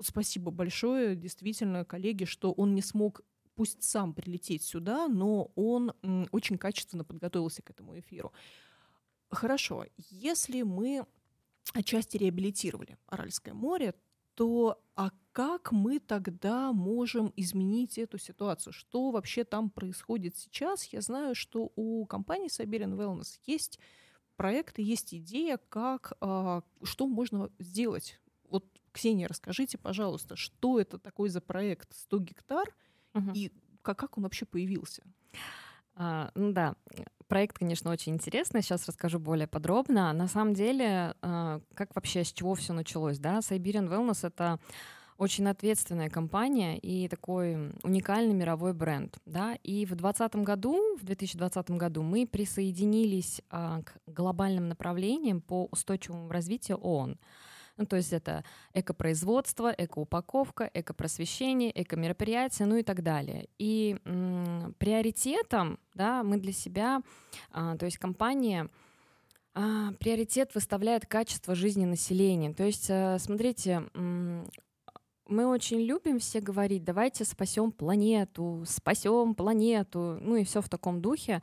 Спасибо 0.00 0.50
большое, 0.50 1.16
действительно, 1.16 1.84
коллеги, 1.84 2.24
что 2.24 2.52
он 2.52 2.74
не 2.74 2.82
смог 2.82 3.22
пусть 3.54 3.82
сам 3.82 4.14
прилететь 4.14 4.62
сюда, 4.62 5.08
но 5.08 5.52
он 5.56 5.92
м, 6.02 6.26
очень 6.32 6.56
качественно 6.58 7.04
подготовился 7.04 7.62
к 7.62 7.70
этому 7.70 7.98
эфиру. 7.98 8.32
Хорошо, 9.30 9.84
если 9.96 10.62
мы 10.62 11.06
отчасти 11.74 12.16
реабилитировали 12.16 12.98
Аральское 13.06 13.54
море, 13.54 13.94
то 14.34 14.82
а 14.94 15.10
как 15.32 15.72
мы 15.72 15.98
тогда 15.98 16.72
можем 16.72 17.32
изменить 17.36 17.98
эту 17.98 18.18
ситуацию? 18.18 18.72
Что 18.72 19.10
вообще 19.10 19.44
там 19.44 19.70
происходит 19.70 20.36
сейчас? 20.36 20.84
Я 20.84 21.00
знаю, 21.00 21.34
что 21.34 21.72
у 21.74 22.04
компании 22.06 22.48
Siberian 22.48 22.96
Wellness 22.96 23.40
есть 23.46 23.78
проекты, 24.36 24.82
есть 24.82 25.14
идея, 25.14 25.58
как, 25.68 26.12
а, 26.20 26.62
что 26.82 27.06
можно 27.06 27.50
сделать. 27.58 28.20
Вот, 28.48 28.66
Ксения, 28.92 29.26
расскажите, 29.26 29.78
пожалуйста, 29.78 30.36
что 30.36 30.78
это 30.78 30.98
такой 30.98 31.30
за 31.30 31.40
проект 31.40 31.94
100 31.94 32.18
гектар 32.18 32.74
угу. 33.14 33.30
и 33.34 33.50
как, 33.80 33.98
как 33.98 34.18
он 34.18 34.24
вообще 34.24 34.44
появился? 34.44 35.02
А, 35.94 36.30
ну 36.34 36.52
да, 36.52 36.76
проект, 37.26 37.58
конечно, 37.58 37.90
очень 37.90 38.14
интересный. 38.14 38.62
Сейчас 38.62 38.86
расскажу 38.86 39.18
более 39.18 39.46
подробно. 39.46 40.12
На 40.12 40.28
самом 40.28 40.52
деле, 40.52 41.14
а, 41.22 41.60
как 41.74 41.94
вообще, 41.94 42.24
с 42.24 42.32
чего 42.32 42.54
все 42.54 42.72
началось, 42.72 43.18
да? 43.18 43.38
Siberian 43.38 43.88
Wellness— 43.88 44.18
это 44.26 44.58
очень 45.18 45.46
ответственная 45.48 46.10
компания 46.10 46.78
и 46.78 47.08
такой 47.08 47.72
уникальный 47.82 48.34
мировой 48.34 48.72
бренд, 48.72 49.18
да. 49.26 49.56
И 49.62 49.84
в 49.84 49.94
2020 49.94 50.36
году, 50.36 50.96
в 50.96 51.04
2020 51.04 51.70
году 51.72 52.02
мы 52.02 52.26
присоединились 52.26 53.40
а, 53.50 53.82
к 53.82 53.96
глобальным 54.06 54.68
направлениям 54.68 55.40
по 55.40 55.68
устойчивому 55.70 56.30
развитию 56.30 56.78
ООН. 56.78 57.18
Ну, 57.78 57.86
то 57.86 57.96
есть 57.96 58.12
это 58.12 58.44
экопроизводство, 58.74 59.74
экоупаковка, 59.76 60.70
экопросвещение, 60.74 61.72
экомероприятия, 61.82 62.66
ну 62.66 62.76
и 62.76 62.82
так 62.82 63.02
далее. 63.02 63.48
И 63.58 63.96
м- 64.04 64.74
приоритетом, 64.78 65.78
да, 65.94 66.22
мы 66.22 66.36
для 66.36 66.52
себя, 66.52 67.00
а, 67.50 67.76
то 67.76 67.86
есть 67.86 67.98
компания 67.98 68.68
а, 69.54 69.92
приоритет 70.00 70.54
выставляет 70.54 71.06
качество 71.06 71.54
жизни 71.54 71.84
населения. 71.84 72.52
То 72.52 72.64
есть, 72.64 72.88
а, 72.90 73.18
смотрите, 73.18 73.82
мы 75.28 75.46
очень 75.46 75.80
любим 75.80 76.18
все 76.18 76.40
говорить, 76.40 76.84
давайте 76.84 77.24
спасем 77.24 77.72
планету, 77.72 78.64
спасем 78.66 79.34
планету, 79.34 80.18
ну 80.20 80.36
и 80.36 80.44
все 80.44 80.60
в 80.60 80.68
таком 80.68 81.00
духе. 81.00 81.42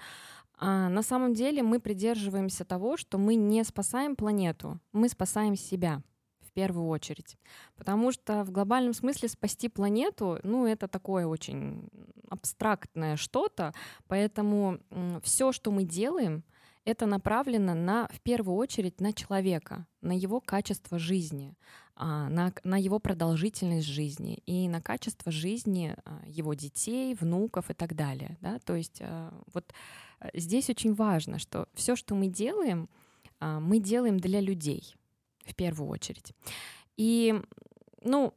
А 0.57 0.89
на 0.89 1.01
самом 1.01 1.33
деле 1.33 1.63
мы 1.63 1.79
придерживаемся 1.79 2.65
того, 2.65 2.97
что 2.97 3.17
мы 3.17 3.35
не 3.35 3.63
спасаем 3.63 4.15
планету, 4.15 4.79
мы 4.91 5.07
спасаем 5.07 5.55
себя 5.55 6.01
в 6.41 6.51
первую 6.51 6.87
очередь. 6.87 7.37
Потому 7.77 8.11
что 8.11 8.43
в 8.43 8.51
глобальном 8.51 8.93
смысле 8.93 9.29
спасти 9.29 9.69
планету, 9.69 10.39
ну, 10.43 10.65
это 10.65 10.87
такое 10.87 11.25
очень 11.27 11.87
абстрактное 12.29 13.15
что-то, 13.15 13.73
поэтому 14.07 14.79
все, 15.23 15.51
что 15.51 15.71
мы 15.71 15.83
делаем, 15.83 16.43
это 16.85 17.05
направлено 17.05 17.75
на, 17.75 18.07
в 18.07 18.19
первую 18.21 18.57
очередь 18.57 18.99
на 18.99 19.13
человека, 19.13 19.85
на 20.01 20.11
его 20.11 20.41
качество 20.41 20.97
жизни, 20.97 21.55
на, 21.99 22.53
на 22.63 22.77
его 22.77 22.99
продолжительность 22.99 23.87
жизни 23.87 24.41
и 24.45 24.67
на 24.69 24.81
качество 24.81 25.31
жизни 25.31 25.95
а, 26.05 26.21
его 26.25 26.53
детей, 26.53 27.13
внуков 27.13 27.69
и 27.69 27.73
так 27.73 27.95
далее. 27.95 28.37
Да? 28.41 28.59
То 28.59 28.75
есть 28.75 28.99
а, 29.01 29.33
вот 29.53 29.73
здесь 30.33 30.69
очень 30.69 30.93
важно, 30.93 31.39
что 31.39 31.67
все, 31.73 31.95
что 31.95 32.15
мы 32.15 32.27
делаем, 32.27 32.89
мы 33.41 33.79
делаем 33.79 34.19
для 34.19 34.41
людей 34.41 34.95
в 35.45 35.55
первую 35.55 35.89
очередь. 35.89 36.33
И, 36.97 37.41
ну, 38.01 38.33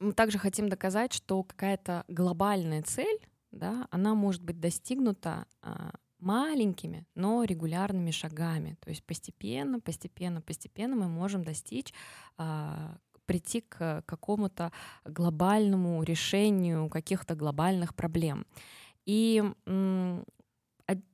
мы 0.00 0.12
также 0.12 0.38
хотим 0.38 0.68
доказать, 0.68 1.12
что 1.12 1.42
какая-то 1.42 2.04
глобальная 2.08 2.82
цель, 2.82 3.20
да, 3.50 3.88
она 3.90 4.14
может 4.14 4.42
быть 4.42 4.60
достигнута 4.60 5.46
а, 5.62 5.92
маленькими, 6.18 7.06
но 7.14 7.44
регулярными 7.44 8.10
шагами. 8.10 8.76
То 8.80 8.90
есть 8.90 9.04
постепенно, 9.04 9.80
постепенно, 9.80 10.40
постепенно 10.40 10.96
мы 10.96 11.08
можем 11.08 11.44
достичь 11.44 11.92
а, 12.36 12.96
прийти 13.26 13.60
к 13.60 14.02
какому-то 14.06 14.72
глобальному 15.04 16.02
решению 16.02 16.88
каких-то 16.88 17.34
глобальных 17.34 17.94
проблем. 17.94 18.46
И 19.04 19.42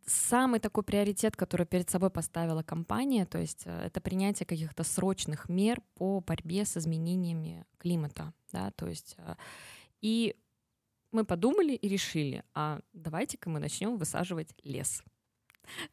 самый 0.06 0.61
такой 0.61 0.82
приоритет, 0.84 1.37
который 1.37 1.66
перед 1.66 1.90
собой 1.90 2.11
поставила 2.11 2.62
компания, 2.62 3.26
то 3.26 3.38
есть 3.38 3.62
э, 3.66 3.87
это 3.87 4.00
принятие 4.00 4.46
каких-то 4.46 4.84
срочных 4.84 5.49
мер 5.49 5.80
по 5.94 6.20
борьбе 6.20 6.64
с 6.64 6.76
изменениями 6.76 7.64
климата, 7.78 8.32
да, 8.52 8.70
то 8.73 8.87
есть 8.87 9.16
э, 9.18 9.34
и 10.00 10.37
мы 11.14 11.25
подумали 11.25 11.73
и 11.73 11.88
решили, 11.88 12.42
а 12.54 12.80
давайте-ка 12.92 13.49
мы 13.49 13.61
начнем 13.61 13.97
высаживать 13.97 14.54
лес. 14.64 15.02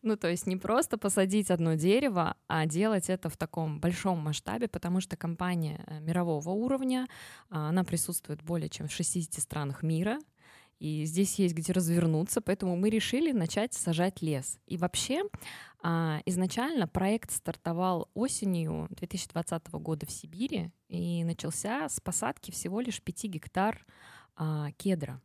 Ну, 0.02 0.18
то 0.18 0.28
есть 0.30 0.48
не 0.48 0.58
просто 0.58 0.98
посадить 0.98 1.50
одно 1.50 1.76
дерево, 1.76 2.36
а 2.48 2.66
делать 2.66 3.10
это 3.10 3.30
в 3.30 3.38
таком 3.38 3.80
большом 3.80 4.20
масштабе, 4.20 4.68
потому 4.68 5.00
что 5.00 5.16
компания 5.16 5.84
э, 5.88 6.00
мирового 6.02 6.50
уровня, 6.50 7.08
а, 7.50 7.70
она 7.70 7.86
присутствует 7.86 8.42
более 8.42 8.68
чем 8.68 8.88
в 8.88 8.92
60 8.92 9.42
странах 9.42 9.82
мира, 9.84 10.20
и 10.80 11.06
здесь 11.06 11.38
есть 11.38 11.54
где 11.54 11.74
развернуться, 11.74 12.42
поэтому 12.42 12.76
мы 12.76 12.90
решили 12.90 13.32
начать 13.32 13.74
сажать 13.74 14.24
лес. 14.24 14.58
И 14.66 14.78
вообще 14.78 15.22
а, 15.84 16.22
изначально 16.26 16.88
проект 16.88 17.32
стартовал 17.32 18.10
осенью 18.16 18.88
2020 18.90 19.72
года 19.74 20.08
в 20.08 20.12
Сибири 20.12 20.72
и 20.90 21.24
начался 21.24 21.88
с 21.88 22.00
посадки 22.00 22.50
всего 22.50 22.82
лишь 22.82 23.00
5 23.02 23.24
гектар 23.26 23.86
а, 24.36 24.72
кедра. 24.72 25.22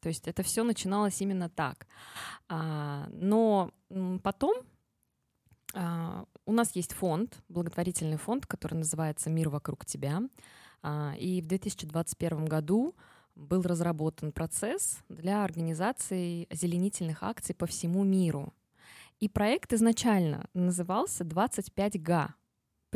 То 0.00 0.08
есть 0.08 0.28
это 0.28 0.42
все 0.42 0.62
начиналось 0.62 1.20
именно 1.20 1.48
так. 1.48 1.86
А, 2.48 3.08
но 3.10 3.72
потом 4.22 4.54
у 5.74 6.52
нас 6.52 6.74
есть 6.74 6.94
фонд, 6.94 7.42
благотворительный 7.48 8.16
фонд, 8.16 8.46
который 8.46 8.74
называется 8.74 9.28
«Мир 9.28 9.50
вокруг 9.50 9.84
тебя». 9.84 10.22
И 11.18 11.42
в 11.42 11.46
2021 11.46 12.46
году 12.46 12.94
был 13.34 13.60
разработан 13.62 14.32
процесс 14.32 14.98
для 15.10 15.44
организации 15.44 16.46
озеленительных 16.50 17.22
акций 17.22 17.54
по 17.54 17.66
всему 17.66 18.04
миру. 18.04 18.54
И 19.20 19.28
проект 19.28 19.72
изначально 19.72 20.48
назывался 20.54 21.24
25 21.24 22.02
га. 22.02 22.34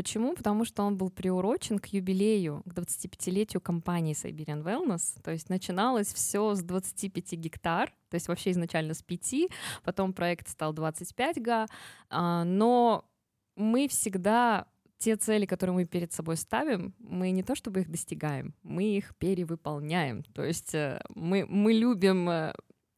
Почему? 0.01 0.33
Потому 0.33 0.65
что 0.65 0.83
он 0.85 0.97
был 0.97 1.11
приурочен 1.11 1.79
к 1.79 1.89
юбилею, 1.89 2.63
к 2.65 2.73
25-летию 2.73 3.61
компании 3.61 4.15
Siberian 4.15 4.63
Wellness. 4.63 5.21
То 5.23 5.31
есть 5.31 5.51
начиналось 5.51 6.15
все 6.15 6.55
с 6.55 6.63
25 6.63 7.33
гектар, 7.33 7.93
то 8.09 8.15
есть 8.15 8.27
вообще 8.27 8.53
изначально 8.53 8.95
с 8.95 9.03
5, 9.03 9.35
потом 9.85 10.15
проект 10.15 10.49
стал 10.49 10.73
25 10.73 11.43
га, 11.43 11.67
а, 12.09 12.45
но 12.45 13.05
мы 13.57 13.89
всегда 13.89 14.65
те 14.97 15.17
цели, 15.17 15.45
которые 15.45 15.75
мы 15.75 15.85
перед 15.85 16.15
собой 16.15 16.39
ставим, 16.39 16.95
мы 16.99 17.31
не 17.31 17.43
то 17.43 17.55
чтобы 17.55 17.81
их 17.81 17.91
достигаем, 17.91 18.55
мы 18.63 18.85
их 18.85 19.15
перевыполняем. 19.17 20.23
То 20.23 20.43
есть 20.43 20.75
э, 20.75 21.03
мы, 21.15 21.45
мы 21.45 21.75
любим 21.75 22.27
э, 22.31 22.55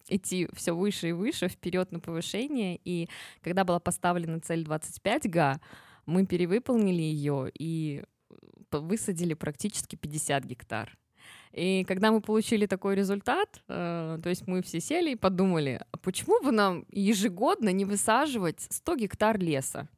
идти 0.07 0.49
все 0.53 0.71
выше 0.73 1.09
и 1.09 1.13
выше, 1.13 1.49
вперед 1.49 1.91
на 1.91 1.99
повышение. 1.99 2.79
И 2.85 3.09
когда 3.41 3.65
была 3.65 3.81
поставлена 3.81 4.41
цель 4.41 4.63
25 4.63 5.29
га, 5.29 5.61
мы 6.07 6.27
перевыполнили 6.27 7.03
ее 7.03 7.51
и 7.59 8.05
высадили 8.71 9.35
практически 9.35 9.97
50 9.97 10.45
гектар. 10.45 10.99
И 11.53 11.85
когда 11.85 12.11
мы 12.11 12.21
получили 12.21 12.67
такой 12.67 12.95
результат, 12.95 13.63
э, 13.69 14.19
то 14.23 14.29
есть 14.29 14.47
мы 14.47 14.63
все 14.63 14.81
сели 14.81 15.11
и 15.11 15.17
подумали, 15.17 15.81
а 15.91 15.97
почему 15.99 16.43
бы 16.43 16.51
нам 16.51 16.87
ежегодно 16.91 17.69
не 17.71 17.85
высаживать 17.85 18.67
100 18.71 18.97
гектар 18.97 19.39
леса? 19.39 19.89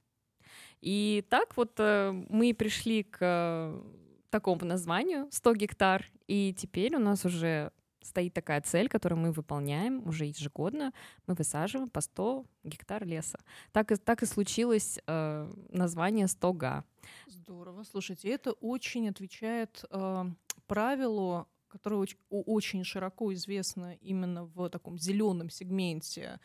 И 0.80 1.24
так 1.28 1.56
вот 1.56 1.74
э, 1.78 2.10
мы 2.28 2.52
пришли 2.54 3.04
к 3.04 3.18
э, 3.20 3.82
такому 4.30 4.64
названию 4.64 5.28
100 5.30 5.54
гектар, 5.54 6.04
и 6.26 6.52
теперь 6.58 6.96
у 6.96 6.98
нас 6.98 7.24
уже 7.24 7.70
стоит 8.04 8.34
такая 8.34 8.60
цель, 8.60 8.88
которую 8.88 9.18
мы 9.18 9.32
выполняем 9.32 10.06
уже 10.06 10.26
ежегодно. 10.26 10.92
Мы 11.26 11.34
высаживаем 11.34 11.90
по 11.90 12.00
100 12.00 12.44
гектар 12.64 13.04
леса. 13.04 13.38
Так 13.72 13.92
и, 13.92 13.96
так 13.96 14.22
и 14.22 14.26
случилось 14.26 14.98
э, 15.06 15.52
название 15.70 16.28
100 16.28 16.52
га. 16.52 16.84
Здорово. 17.26 17.84
Слушайте, 17.84 18.28
это 18.30 18.52
очень 18.52 19.08
отвечает 19.08 19.84
э, 19.90 20.24
правилу, 20.66 21.48
которое 21.68 21.96
очень, 21.96 22.18
очень 22.30 22.84
широко 22.84 23.32
известно 23.34 23.94
именно 23.94 24.44
в 24.44 24.68
таком 24.68 24.98
зеленом 24.98 25.50
сегменте 25.50 26.38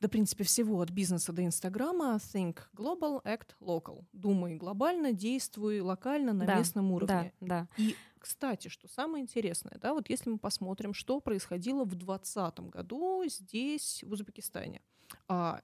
да, 0.00 0.08
в 0.08 0.10
принципе, 0.10 0.44
всего 0.44 0.80
от 0.80 0.90
бизнеса 0.90 1.32
до 1.32 1.44
Инстаграма. 1.44 2.18
Think 2.32 2.58
global, 2.74 3.22
act 3.24 3.56
local. 3.60 4.04
Думай 4.12 4.54
глобально, 4.54 5.12
действуй 5.12 5.80
локально 5.80 6.32
на 6.32 6.46
да, 6.46 6.58
местном 6.58 6.92
уровне. 6.92 7.32
Да, 7.40 7.46
да. 7.46 7.68
И, 7.76 7.96
кстати, 8.28 8.68
что 8.68 8.88
самое 8.88 9.22
интересное, 9.22 9.78
да, 9.80 9.94
вот 9.94 10.10
если 10.10 10.28
мы 10.28 10.38
посмотрим, 10.38 10.92
что 10.92 11.18
происходило 11.18 11.84
в 11.84 11.94
2020 11.94 12.60
году 12.60 13.24
здесь, 13.26 14.04
в 14.06 14.12
Узбекистане. 14.12 14.82
А, 15.28 15.62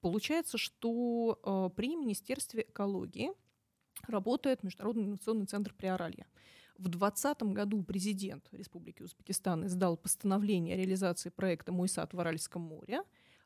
получается, 0.00 0.58
что 0.58 1.38
а, 1.44 1.68
при 1.68 1.94
Министерстве 1.94 2.62
экологии 2.68 3.30
работает 4.08 4.64
Международный 4.64 5.04
инновационный 5.04 5.46
центр 5.46 5.72
Приоралья. 5.74 6.26
В 6.76 6.88
2020 6.88 7.42
году 7.54 7.84
президент 7.84 8.48
Республики 8.50 9.02
Узбекистан 9.02 9.64
издал 9.64 9.96
постановление 9.96 10.74
о 10.74 10.78
реализации 10.78 11.28
проекта 11.28 11.70
«Мой 11.70 11.88
сад 11.88 12.14
в 12.14 12.18
Аральском 12.18 12.62
море». 12.62 13.02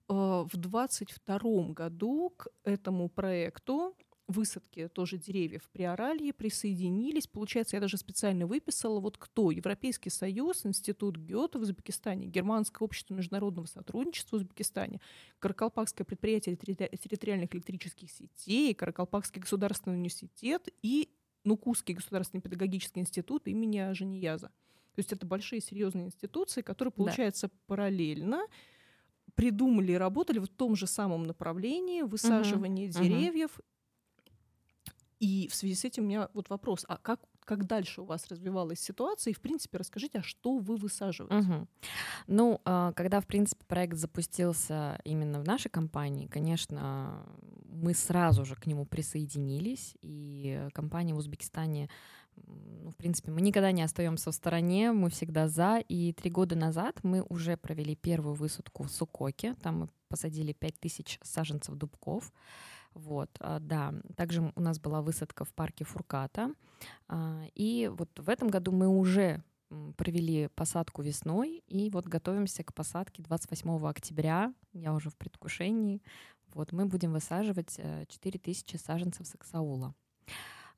Э, 0.09 0.45
в 0.51 0.57
2022 0.57 1.75
году 1.75 2.31
к 2.31 2.49
этому 2.65 3.11
проекту 3.11 3.95
высадки 4.33 4.89
тоже 4.89 5.19
деревьев 5.19 5.69
при 5.73 5.85
Аралье 5.85 6.33
присоединились. 6.33 7.27
Получается, 7.27 7.77
я 7.77 7.81
даже 7.81 7.97
специально 7.97 8.47
выписала, 8.47 8.99
вот 9.01 9.19
кто. 9.19 9.51
Европейский 9.51 10.11
Союз, 10.11 10.67
Институт 10.67 11.17
Гёте 11.17 11.59
в 11.59 11.63
Узбекистане, 11.63 12.27
Германское 12.27 12.85
общество 12.85 13.15
международного 13.15 13.67
сотрудничества 13.67 14.37
в 14.37 14.41
Узбекистане, 14.41 15.01
Каракалпакское 15.39 16.05
предприятие 16.05 16.57
территориальных 16.57 17.55
электрических 17.55 18.11
сетей, 18.11 18.75
Каракалпакский 18.75 19.41
государственный 19.41 19.97
университет 19.97 20.69
и 20.83 21.09
Нукусский 21.45 21.95
государственный 21.95 22.41
педагогический 22.41 23.01
институт 23.01 23.49
имени 23.49 23.79
Аженияза. 23.79 24.49
То 24.49 24.99
есть 24.99 25.13
это 25.13 25.27
большие 25.27 25.61
серьезные 25.61 26.07
институции, 26.07 26.63
которые, 26.63 26.93
получается, 26.93 27.49
да. 27.49 27.55
параллельно 27.67 28.43
придумали 29.35 29.93
и 29.93 29.97
работали 29.97 30.39
в 30.39 30.49
том 30.49 30.77
же 30.77 30.87
самом 30.87 31.25
направлении 31.25 32.03
высаживания 32.03 32.89
угу, 32.89 32.99
деревьев. 33.03 33.51
Угу. 33.59 33.65
И 35.23 35.47
в 35.49 35.55
связи 35.55 35.77
с 35.77 35.85
этим 35.85 36.03
у 36.03 36.07
меня 36.07 36.29
вот 36.35 36.51
вопрос, 36.51 36.85
а 36.89 36.97
как 36.97 37.21
как 37.45 37.67
дальше 37.67 38.03
у 38.03 38.05
вас 38.05 38.29
развивалась 38.29 38.79
ситуация, 38.79 39.33
и, 39.33 39.35
в 39.35 39.41
принципе, 39.41 39.79
расскажите, 39.79 40.21
а 40.21 40.23
что 40.23 40.59
вы 40.59 40.77
высаживаете? 40.77 41.49
Угу. 41.49 41.69
Ну, 42.29 42.61
а, 42.65 42.93
когда, 42.93 43.21
в 43.21 43.27
принципе, 43.27 43.65
проект 43.67 43.97
запустился 43.97 45.01
именно 45.05 45.41
в 45.41 45.45
нашей 45.45 45.69
компании, 45.69 46.29
конечно, 46.29 47.27
мы 47.65 47.95
сразу 47.95 48.45
же 48.45 48.55
к 48.55 48.67
нему 48.67 48.87
присоединились, 48.87 49.97
и 50.03 50.69
компания 50.73 51.15
в 51.15 51.19
Узбекистане 51.19 51.89
ну, 52.47 52.91
в 52.91 52.97
принципе, 52.97 53.31
мы 53.31 53.41
никогда 53.41 53.73
не 53.73 53.83
остаемся 53.83 54.31
в 54.31 54.35
стороне, 54.35 54.93
мы 54.93 55.11
всегда 55.11 55.49
за. 55.49 55.83
И 55.89 56.13
три 56.13 56.31
года 56.31 56.57
назад 56.57 56.99
мы 57.03 57.25
уже 57.29 57.57
провели 57.57 57.95
первую 57.95 58.35
высадку 58.35 58.85
в 58.85 58.91
Сукоке. 58.91 59.55
Там 59.63 59.81
мы 59.81 59.89
посадили 60.09 60.53
5000 60.53 61.19
саженцев 61.23 61.75
дубков. 61.75 62.33
Вот, 62.95 63.31
а, 63.41 63.59
да. 63.59 63.95
Также 64.17 64.53
у 64.55 64.61
нас 64.61 64.79
была 64.79 65.03
высадка 65.03 65.45
в 65.45 65.53
парке 65.53 65.85
Фурката. 65.85 66.55
А, 67.09 67.43
и 67.55 67.91
вот 67.93 68.11
в 68.19 68.29
этом 68.29 68.49
году 68.49 68.73
мы 68.73 68.89
уже 68.89 69.43
провели 69.97 70.49
посадку 70.49 71.03
весной, 71.03 71.63
и 71.67 71.89
вот 71.91 72.07
готовимся 72.07 72.63
к 72.63 72.75
посадке 72.75 73.23
28 73.23 73.87
октября. 73.87 74.53
Я 74.73 74.93
уже 74.93 75.11
в 75.11 75.17
предвкушении. 75.17 76.03
Вот 76.55 76.73
мы 76.73 76.87
будем 76.87 77.13
высаживать 77.13 77.77
4000 77.77 78.75
э, 78.75 78.79
саженцев 78.79 79.27
саксаула. 79.27 79.95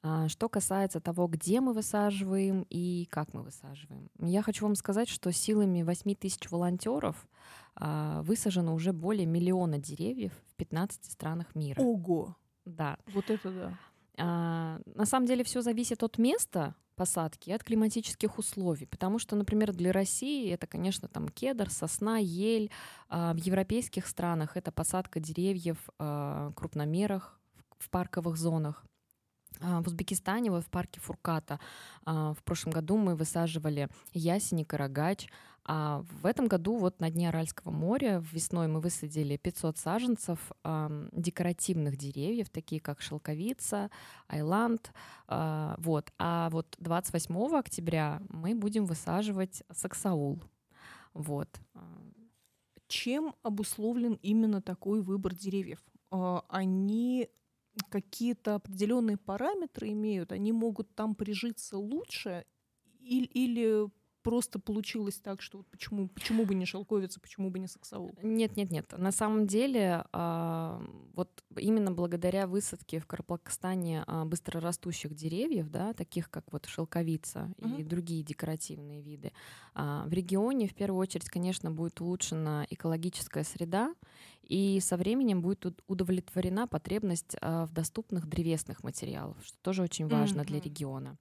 А, 0.06 0.28
что 0.28 0.50
касается 0.50 1.00
того, 1.00 1.26
где 1.28 1.62
мы 1.62 1.72
высаживаем 1.72 2.66
и 2.68 3.08
как 3.10 3.32
мы 3.32 3.42
высаживаем, 3.42 4.10
я 4.20 4.42
хочу 4.42 4.66
вам 4.66 4.74
сказать, 4.74 5.08
что 5.08 5.32
силами 5.32 5.82
8 5.82 6.14
тысяч 6.14 6.50
волонтеров 6.50 7.26
а, 7.74 8.20
высажено 8.20 8.74
уже 8.74 8.92
более 8.92 9.24
миллиона 9.24 9.78
деревьев 9.78 10.32
в 10.50 10.54
15 10.56 11.10
странах 11.10 11.54
мира. 11.54 11.80
Ого! 11.80 12.36
Да. 12.66 12.98
Вот 13.14 13.30
это 13.30 13.50
да. 13.50 13.78
А, 14.18 14.78
на 14.94 15.06
самом 15.06 15.26
деле 15.26 15.42
все 15.42 15.62
зависит 15.62 16.02
от 16.02 16.18
места 16.18 16.74
посадки 16.96 17.48
и 17.48 17.52
от 17.54 17.64
климатических 17.64 18.38
условий, 18.38 18.84
потому 18.84 19.18
что, 19.18 19.36
например, 19.36 19.72
для 19.72 19.90
России 19.90 20.52
это, 20.52 20.66
конечно, 20.66 21.08
там 21.08 21.30
кедр, 21.30 21.70
сосна, 21.70 22.18
ель. 22.18 22.70
А 23.08 23.32
в 23.32 23.38
европейских 23.38 24.06
странах 24.06 24.58
это 24.58 24.70
посадка 24.70 25.18
деревьев 25.18 25.78
а, 25.98 26.52
крупномерах 26.52 27.40
в 27.78 27.88
парковых 27.88 28.36
зонах. 28.36 28.84
А, 29.60 29.80
в 29.82 29.86
Узбекистане, 29.86 30.50
вот 30.50 30.64
в 30.64 30.70
парке 30.70 31.00
Фурката, 31.00 31.60
а, 32.04 32.34
в 32.34 32.42
прошлом 32.42 32.72
году 32.72 32.96
мы 32.96 33.14
высаживали 33.14 33.88
ясень 34.12 34.60
и 34.60 34.64
карагач, 34.64 35.28
а 35.66 36.04
в 36.20 36.26
этом 36.26 36.46
году 36.46 36.76
вот 36.76 37.00
на 37.00 37.10
дне 37.10 37.30
Аральского 37.30 37.70
моря 37.70 38.22
весной 38.32 38.66
мы 38.68 38.80
высадили 38.80 39.38
500 39.38 39.78
саженцев 39.78 40.52
декоративных 41.12 41.96
деревьев, 41.96 42.50
такие 42.50 42.82
как 42.82 43.00
шелковица, 43.00 43.90
айланд. 44.28 44.92
вот. 45.26 46.12
А 46.18 46.50
вот 46.50 46.76
28 46.80 47.56
октября 47.56 48.20
мы 48.28 48.54
будем 48.54 48.84
высаживать 48.84 49.62
саксаул. 49.72 50.42
Вот. 51.14 51.48
Чем 52.86 53.34
обусловлен 53.42 54.18
именно 54.20 54.60
такой 54.60 55.00
выбор 55.00 55.34
деревьев? 55.34 55.82
Они 56.10 57.30
какие-то 57.88 58.56
определенные 58.56 59.16
параметры 59.16 59.90
имеют, 59.92 60.32
они 60.32 60.52
могут 60.52 60.94
там 60.94 61.14
прижиться 61.14 61.76
лучше 61.78 62.44
или, 63.00 63.26
или 63.26 63.88
просто 64.24 64.58
получилось 64.58 65.20
так, 65.22 65.42
что 65.42 65.58
вот 65.58 65.66
почему, 65.68 66.08
почему 66.08 66.46
бы 66.46 66.54
не 66.54 66.64
шелковица, 66.64 67.20
почему 67.20 67.50
бы 67.50 67.58
не 67.58 67.68
саксаул? 67.68 68.14
Нет, 68.22 68.56
нет, 68.56 68.70
нет. 68.70 68.92
На 68.96 69.12
самом 69.12 69.46
деле, 69.46 70.04
а, 70.12 70.82
вот 71.12 71.44
именно 71.56 71.92
благодаря 71.92 72.46
высадке 72.46 72.98
в 72.98 73.06
Карпакстане 73.06 74.02
а, 74.06 74.24
быстрорастущих 74.24 75.14
деревьев, 75.14 75.68
да, 75.68 75.92
таких 75.92 76.30
как 76.30 76.50
вот 76.52 76.64
шелковица 76.64 77.52
угу. 77.58 77.76
и 77.76 77.84
другие 77.84 78.22
декоративные 78.22 79.02
виды, 79.02 79.32
а, 79.74 80.06
в 80.06 80.12
регионе 80.12 80.68
в 80.68 80.74
первую 80.74 81.00
очередь, 81.00 81.28
конечно, 81.28 81.70
будет 81.70 82.00
улучшена 82.00 82.66
экологическая 82.70 83.44
среда, 83.44 83.94
и 84.42 84.80
со 84.80 84.96
временем 84.96 85.42
будет 85.42 85.82
удовлетворена 85.86 86.66
потребность 86.66 87.34
в 87.40 87.68
доступных 87.72 88.26
древесных 88.26 88.82
материалов, 88.82 89.36
что 89.42 89.56
тоже 89.62 89.82
очень 89.82 90.06
важно 90.06 90.40
mm-hmm. 90.40 90.46
для 90.46 90.60
региона. 90.60 91.16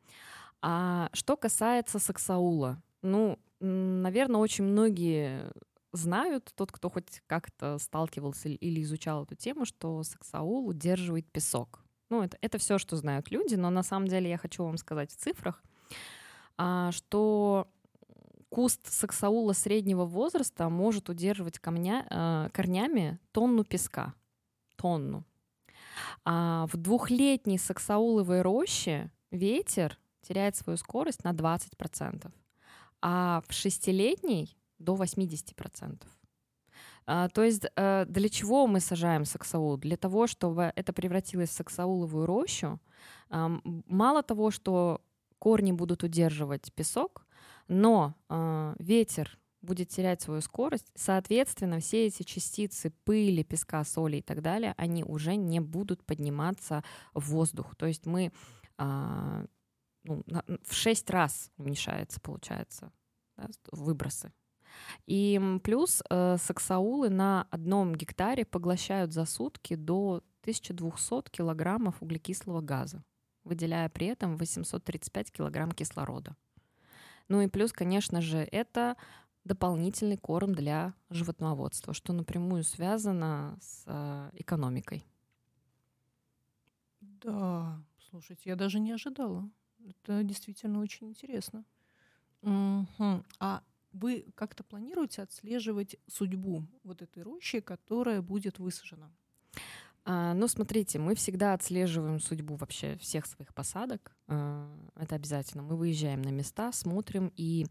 А 0.61 1.09
что 1.11 1.35
касается 1.35 1.99
саксаула, 1.99 2.81
ну, 3.03 3.37
наверное, 3.59 4.41
очень 4.41 4.63
многие 4.63 5.51
знают, 5.91 6.51
тот, 6.55 6.71
кто 6.71 6.89
хоть 6.89 7.21
как-то 7.27 7.77
сталкивался 7.77 8.49
или 8.49 8.81
изучал 8.81 9.23
эту 9.23 9.35
тему, 9.35 9.65
что 9.65 10.03
саксаул 10.03 10.67
удерживает 10.67 11.31
песок. 11.31 11.83
Ну, 12.09 12.23
это, 12.23 12.37
это 12.41 12.57
все, 12.57 12.77
что 12.77 12.95
знают 12.95 13.31
люди, 13.31 13.55
но 13.55 13.69
на 13.69 13.83
самом 13.83 14.07
деле 14.07 14.29
я 14.29 14.37
хочу 14.37 14.63
вам 14.63 14.77
сказать 14.77 15.11
в 15.11 15.15
цифрах, 15.15 15.63
а, 16.57 16.91
что 16.91 17.67
куст 18.49 18.87
саксаула 18.87 19.53
среднего 19.53 20.05
возраста 20.05 20.69
может 20.69 21.09
удерживать 21.09 21.59
камня, 21.59 22.05
а, 22.09 22.49
корнями 22.49 23.19
тонну 23.31 23.63
песка. 23.63 24.13
Тонну. 24.75 25.23
А 26.25 26.67
в 26.71 26.77
двухлетней 26.77 27.57
саксауловой 27.57 28.41
роще 28.41 29.11
ветер 29.31 29.97
теряет 30.21 30.55
свою 30.55 30.77
скорость 30.77 31.23
на 31.23 31.33
20% 31.33 32.31
а 33.05 33.43
в 33.47 33.53
шестилетней 33.53 34.57
до 34.79 34.95
80%. 34.95 36.01
А, 37.05 37.27
то 37.27 37.43
есть 37.43 37.65
а, 37.75 38.05
для 38.05 38.29
чего 38.29 38.65
мы 38.65 38.79
сажаем 38.79 39.25
саксаул? 39.25 39.77
Для 39.77 39.97
того, 39.97 40.25
чтобы 40.25 40.71
это 40.75 40.93
превратилось 40.93 41.49
в 41.49 41.53
саксауловую 41.53 42.25
рощу. 42.25 42.79
Мало 43.29 44.23
того, 44.23 44.51
что 44.51 45.01
корни 45.37 45.73
будут 45.73 46.03
удерживать 46.03 46.71
песок, 46.73 47.25
но 47.67 48.15
а, 48.29 48.73
ветер 48.79 49.37
будет 49.61 49.89
терять 49.89 50.21
свою 50.21 50.41
скорость, 50.41 50.91
соответственно, 50.95 51.79
все 51.79 52.05
эти 52.05 52.23
частицы 52.23 52.93
пыли, 53.03 53.43
песка, 53.43 53.83
соли 53.83 54.17
и 54.17 54.21
так 54.21 54.41
далее, 54.41 54.73
они 54.77 55.03
уже 55.03 55.35
не 55.35 55.59
будут 55.59 56.05
подниматься 56.05 56.83
в 57.13 57.31
воздух. 57.31 57.75
То 57.75 57.85
есть 57.85 58.05
мы 58.05 58.31
а, 58.77 59.45
ну, 60.03 60.23
в 60.63 60.73
шесть 60.73 61.09
раз 61.09 61.51
уменьшается, 61.57 62.19
получается, 62.19 62.91
да, 63.37 63.47
выбросы. 63.71 64.31
И 65.05 65.39
плюс 65.63 66.01
э, 66.09 66.37
саксаулы 66.37 67.09
на 67.09 67.47
одном 67.51 67.95
гектаре 67.95 68.45
поглощают 68.45 69.13
за 69.13 69.25
сутки 69.25 69.75
до 69.75 70.23
1200 70.41 71.29
килограммов 71.29 72.01
углекислого 72.01 72.61
газа, 72.61 73.03
выделяя 73.43 73.89
при 73.89 74.07
этом 74.07 74.37
835 74.37 75.31
килограмм 75.31 75.71
кислорода. 75.71 76.35
Ну 77.29 77.41
и 77.41 77.47
плюс, 77.47 77.71
конечно 77.71 78.21
же, 78.21 78.39
это 78.39 78.97
дополнительный 79.43 80.17
корм 80.17 80.53
для 80.53 80.93
животноводства, 81.09 81.93
что 81.93 82.13
напрямую 82.13 82.63
связано 82.63 83.57
с 83.61 83.83
э, 83.85 84.29
экономикой. 84.33 85.05
Да, 87.01 87.81
слушайте, 88.09 88.49
я 88.49 88.55
даже 88.55 88.79
не 88.79 88.91
ожидала. 88.91 89.49
Это 89.87 90.23
действительно 90.23 90.79
очень 90.79 91.09
интересно. 91.09 91.63
Угу. 92.41 93.23
А 93.39 93.63
вы 93.93 94.25
как-то 94.35 94.63
планируете 94.63 95.21
отслеживать 95.21 95.95
судьбу 96.07 96.65
вот 96.83 97.01
этой 97.01 97.23
рощи, 97.23 97.59
которая 97.59 98.21
будет 98.21 98.59
высажена? 98.59 99.11
А, 100.05 100.33
ну, 100.33 100.47
смотрите, 100.47 100.99
мы 100.99 101.15
всегда 101.15 101.53
отслеживаем 101.53 102.19
судьбу 102.19 102.55
вообще 102.55 102.97
всех 102.97 103.25
своих 103.25 103.53
посадок. 103.53 104.15
А, 104.27 104.69
это 104.95 105.15
обязательно. 105.15 105.63
Мы 105.63 105.77
выезжаем 105.77 106.21
на 106.21 106.29
места, 106.29 106.71
смотрим, 106.71 107.31
и 107.37 107.65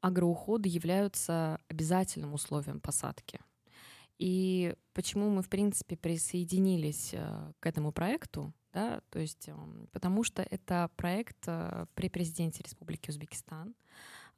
агроуходы 0.00 0.68
являются 0.68 1.60
обязательным 1.68 2.34
условием 2.34 2.80
посадки. 2.80 3.40
И 4.18 4.74
почему 4.92 5.28
мы, 5.28 5.42
в 5.42 5.48
принципе, 5.48 5.96
присоединились 5.96 7.10
э, 7.12 7.52
к 7.58 7.66
этому 7.66 7.90
проекту, 7.90 8.52
да, 8.74 9.00
то 9.10 9.20
есть 9.20 9.48
эм, 9.48 9.88
потому 9.92 10.24
что 10.24 10.42
это 10.42 10.90
проект 10.96 11.38
э, 11.46 11.86
при 11.94 12.08
президенте 12.08 12.62
Республики 12.62 13.08
Узбекистан, 13.10 13.74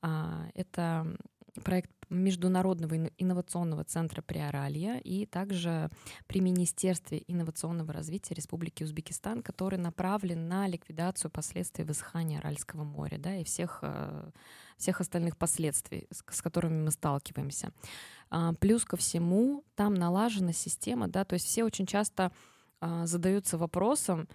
а, 0.03 0.49
это 0.55 1.17
проект 1.65 1.91
Международного 2.11 3.09
инновационного 3.19 3.83
центра 3.85 4.23
Приоралья 4.23 4.99
и 4.99 5.27
также 5.27 5.91
при 6.27 6.41
Министерстве 6.41 7.25
инновационного 7.27 7.93
развития 7.93 8.35
Республики 8.35 8.85
Узбекистан, 8.85 9.43
который 9.43 9.79
направлен 9.79 10.49
на 10.49 10.69
ликвидацию 10.69 11.31
последствий 11.31 11.85
высыхания 11.85 12.39
Аральского 12.39 12.85
моря 12.85 13.19
да, 13.19 13.37
и 13.37 13.45
всех, 13.45 13.79
э, 13.83 14.31
всех 14.77 15.01
остальных 15.01 15.37
последствий, 15.37 16.07
с 16.11 16.43
которыми 16.43 16.85
мы 16.85 16.91
сталкиваемся. 16.91 17.73
А, 18.31 18.53
плюс 18.55 18.85
ко 18.85 18.97
всему, 18.97 19.65
там 19.75 19.95
налажена 19.95 20.53
система, 20.53 21.09
да, 21.09 21.25
то 21.25 21.35
есть 21.35 21.47
все 21.47 21.65
очень 21.65 21.87
часто 21.87 22.33
а, 22.81 23.07
задаются 23.07 23.59
вопросом, 23.59 24.29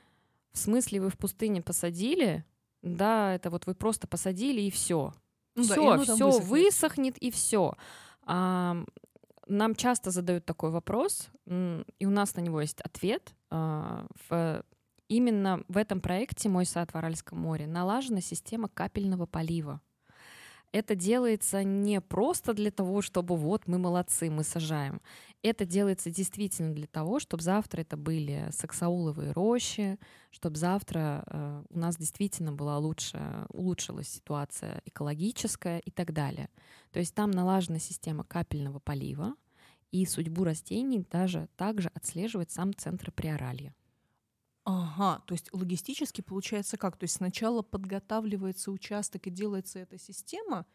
в 0.51 0.57
смысле 0.57 1.01
вы 1.01 1.09
в 1.09 1.17
пустыне 1.17 1.61
посадили, 1.61 2.45
да, 2.81 3.35
это 3.35 3.49
вот 3.49 3.65
вы 3.67 3.75
просто 3.75 4.07
посадили 4.07 4.61
и 4.61 4.71
все. 4.71 5.13
Ну, 5.55 5.63
все, 5.63 5.97
да, 5.97 6.03
все 6.03 6.25
высохнет. 6.25 6.49
высохнет 6.49 7.17
и 7.17 7.31
все. 7.31 7.75
А, 8.23 8.83
нам 9.47 9.75
часто 9.75 10.11
задают 10.11 10.45
такой 10.45 10.71
вопрос, 10.71 11.29
и 11.45 12.05
у 12.05 12.09
нас 12.09 12.35
на 12.35 12.41
него 12.41 12.61
есть 12.61 12.81
ответ. 12.81 13.35
А, 13.49 14.07
в 14.29 14.63
именно 15.07 15.63
в 15.67 15.77
этом 15.77 15.99
проекте 15.99 16.47
«Мой 16.47 16.65
сад 16.65 16.91
в 16.93 16.95
Аральском 16.95 17.39
море» 17.39 17.67
налажена 17.67 18.21
система 18.21 18.69
капельного 18.69 19.25
полива. 19.25 19.81
Это 20.71 20.95
делается 20.95 21.63
не 21.63 21.99
просто 21.99 22.53
для 22.53 22.71
того, 22.71 23.01
чтобы 23.01 23.35
вот 23.35 23.67
мы 23.67 23.77
молодцы, 23.77 24.29
мы 24.29 24.43
сажаем. 24.43 25.01
Это 25.43 25.65
делается 25.65 26.09
действительно 26.09 26.73
для 26.73 26.87
того, 26.87 27.19
чтобы 27.19 27.43
завтра 27.43 27.81
это 27.81 27.97
были 27.97 28.47
саксауловые 28.51 29.31
рощи, 29.31 29.99
чтобы 30.29 30.55
завтра 30.55 31.23
э, 31.25 31.63
у 31.69 31.79
нас 31.79 31.97
действительно 31.97 32.53
была 32.53 32.77
лучше, 32.77 33.19
улучшилась 33.49 34.07
ситуация 34.07 34.81
экологическая 34.85 35.79
и 35.79 35.91
так 35.91 36.13
далее. 36.13 36.49
То 36.91 36.99
есть 36.99 37.13
там 37.15 37.31
налажена 37.31 37.79
система 37.79 38.23
капельного 38.23 38.79
полива, 38.79 39.35
и 39.91 40.05
судьбу 40.05 40.45
растений 40.45 41.05
даже 41.11 41.49
также 41.57 41.89
отслеживает 41.93 42.49
сам 42.49 42.73
центр 42.73 43.11
приоралья. 43.11 43.75
Ага, 44.63 45.23
то 45.25 45.33
есть 45.33 45.51
логистически 45.53 46.21
получается 46.21 46.77
как? 46.77 46.97
То 46.97 47.05
есть 47.05 47.15
сначала 47.15 47.61
подготавливается 47.63 48.71
участок 48.71 49.27
и 49.27 49.31
делается 49.31 49.79
эта 49.79 49.97
система, 49.97 50.65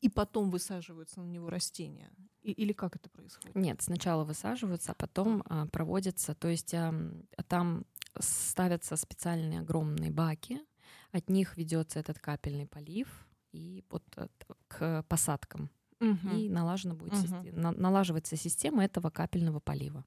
и 0.00 0.08
потом 0.08 0.50
высаживаются 0.50 1.20
на 1.20 1.26
него 1.26 1.50
растения? 1.50 2.10
И, 2.42 2.52
или 2.52 2.72
как 2.72 2.94
это 2.96 3.10
происходит? 3.10 3.56
Нет, 3.56 3.82
сначала 3.82 4.24
высаживаются, 4.24 4.92
а 4.92 4.94
потом 4.94 5.42
а, 5.46 5.66
проводятся, 5.66 6.34
то 6.34 6.48
есть 6.48 6.72
а, 6.74 6.94
там 7.48 7.84
ставятся 8.18 8.96
специальные 8.96 9.60
огромные 9.60 10.10
баки, 10.10 10.60
от 11.10 11.28
них 11.28 11.56
ведется 11.56 11.98
этот 11.98 12.18
капельный 12.18 12.66
полив 12.66 13.26
и 13.52 13.84
вот 13.90 14.04
э, 14.16 14.28
к 14.68 15.02
посадкам. 15.08 15.70
Угу. 16.00 16.36
И 16.36 16.48
налажена 16.48 16.94
будет 16.94 17.14
угу. 17.14 17.22
система, 17.22 17.72
налаживается 17.72 18.36
система 18.36 18.84
этого 18.84 19.10
капельного 19.10 19.60
полива. 19.60 20.04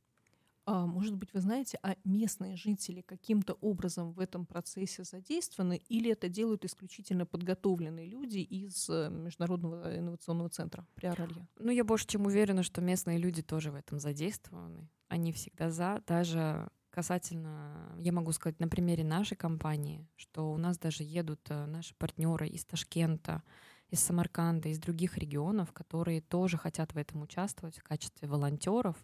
А, 0.71 0.85
может 0.85 1.15
быть, 1.15 1.33
вы 1.33 1.41
знаете, 1.41 1.79
а 1.81 1.95
местные 2.03 2.55
жители 2.55 3.01
каким-то 3.01 3.53
образом 3.53 4.11
в 4.11 4.19
этом 4.19 4.45
процессе 4.45 5.03
задействованы, 5.03 5.81
или 5.89 6.11
это 6.11 6.29
делают 6.29 6.63
исключительно 6.63 7.25
подготовленные 7.25 8.05
люди 8.05 8.37
из 8.37 8.87
э, 8.87 9.09
Международного 9.09 9.97
инновационного 9.97 10.49
центра 10.49 10.85
Приоралья? 10.93 11.47
Ну, 11.57 11.71
я 11.71 11.83
больше 11.83 12.05
чем 12.05 12.27
уверена, 12.27 12.61
что 12.61 12.81
местные 12.81 13.17
люди 13.17 13.41
тоже 13.41 13.71
в 13.71 13.75
этом 13.75 13.97
задействованы. 13.97 14.87
Они 15.07 15.31
всегда 15.31 15.71
за, 15.71 16.03
даже 16.05 16.69
касательно, 16.91 17.95
я 17.97 18.11
могу 18.11 18.31
сказать 18.31 18.59
на 18.59 18.67
примере 18.67 19.03
нашей 19.03 19.35
компании, 19.35 20.07
что 20.17 20.51
у 20.51 20.57
нас 20.57 20.77
даже 20.77 21.01
едут 21.01 21.41
э, 21.49 21.65
наши 21.65 21.95
партнеры 21.95 22.47
из 22.47 22.63
Ташкента, 22.65 23.41
из 23.89 23.99
Самарканда, 24.01 24.69
из 24.69 24.79
других 24.79 25.17
регионов, 25.17 25.71
которые 25.73 26.21
тоже 26.21 26.57
хотят 26.57 26.93
в 26.93 26.97
этом 26.97 27.21
участвовать 27.21 27.77
в 27.77 27.83
качестве 27.83 28.27
волонтеров. 28.27 28.95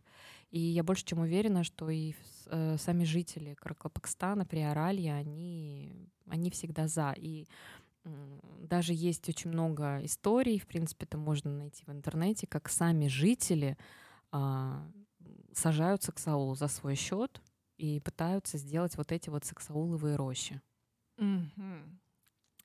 И 0.52 0.60
я 0.60 0.84
больше 0.84 1.06
чем 1.06 1.19
уверена, 1.19 1.63
что 1.63 1.89
и 1.89 2.13
э, 2.48 2.78
сами 2.78 3.04
жители 3.04 3.56
Каракалпакстана, 3.56 4.45
Приоралья, 4.45 5.13
они, 5.13 6.10
они 6.28 6.52
всегда 6.52 6.88
за. 6.88 7.13
И 7.17 7.48
даже 8.62 8.93
есть 8.93 9.28
очень 9.30 9.50
много 9.50 10.00
историй, 10.04 10.60
в 10.60 10.67
принципе, 10.67 11.06
это 11.06 11.17
можно 11.17 11.52
найти 11.52 11.84
в 11.86 11.89
интернете, 11.89 12.45
как 12.48 12.69
сами 12.69 13.08
жители 13.08 13.78
э, 14.32 14.89
сажают 15.54 16.04
саксаул 16.04 16.56
за 16.56 16.67
свой 16.67 16.95
счет 16.95 17.41
и 17.78 18.00
пытаются 18.00 18.58
сделать 18.58 18.95
вот 18.98 19.12
эти 19.12 19.30
вот 19.30 19.45
саксауловые 19.45 20.15
рощи. 20.15 20.62
Mm-hmm. 21.17 21.98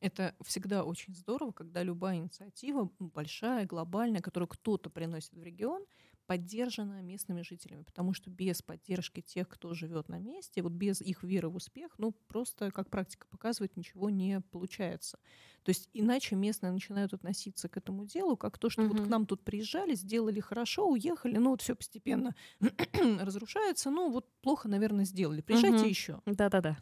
Это 0.00 0.34
всегда 0.42 0.84
очень 0.84 1.14
здорово, 1.14 1.52
когда 1.52 1.82
любая 1.82 2.16
инициатива, 2.16 2.90
большая, 2.98 3.66
глобальная, 3.66 4.22
которую 4.22 4.48
кто-то 4.48 4.88
приносит 4.88 5.34
в 5.34 5.42
регион, 5.42 5.84
поддержана 6.30 7.02
местными 7.02 7.42
жителями, 7.42 7.82
потому 7.82 8.14
что 8.14 8.30
без 8.30 8.62
поддержки 8.62 9.20
тех, 9.20 9.48
кто 9.48 9.74
живет 9.74 10.08
на 10.08 10.20
месте, 10.20 10.62
вот 10.62 10.70
без 10.70 11.00
их 11.00 11.24
веры 11.24 11.48
в 11.48 11.56
успех, 11.56 11.92
ну 11.98 12.12
просто, 12.28 12.70
как 12.70 12.88
практика 12.88 13.26
показывает, 13.28 13.76
ничего 13.76 14.10
не 14.10 14.40
получается. 14.52 15.18
То 15.64 15.70
есть 15.70 15.90
иначе 15.92 16.36
местные 16.36 16.70
начинают 16.70 17.12
относиться 17.12 17.68
к 17.68 17.76
этому 17.76 18.04
делу 18.04 18.36
как 18.36 18.58
то, 18.58 18.70
что 18.70 18.82
угу. 18.82 18.96
вот 18.96 19.06
к 19.06 19.08
нам 19.08 19.26
тут 19.26 19.42
приезжали, 19.42 19.94
сделали 19.96 20.38
хорошо, 20.38 20.88
уехали, 20.88 21.36
ну 21.36 21.50
вот 21.50 21.62
все 21.62 21.74
постепенно 21.74 22.36
разрушается, 23.20 23.90
ну 23.90 24.08
вот 24.08 24.32
плохо, 24.40 24.68
наверное, 24.68 25.06
сделали, 25.06 25.40
приезжайте 25.40 25.78
угу. 25.82 25.88
еще. 25.88 26.20
Да-да-да. 26.26 26.78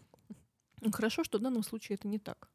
Хорошо, 0.92 1.24
что 1.24 1.38
в 1.38 1.40
данном 1.40 1.62
случае 1.62 1.96
это 1.96 2.06
не 2.06 2.18
так. 2.18 2.50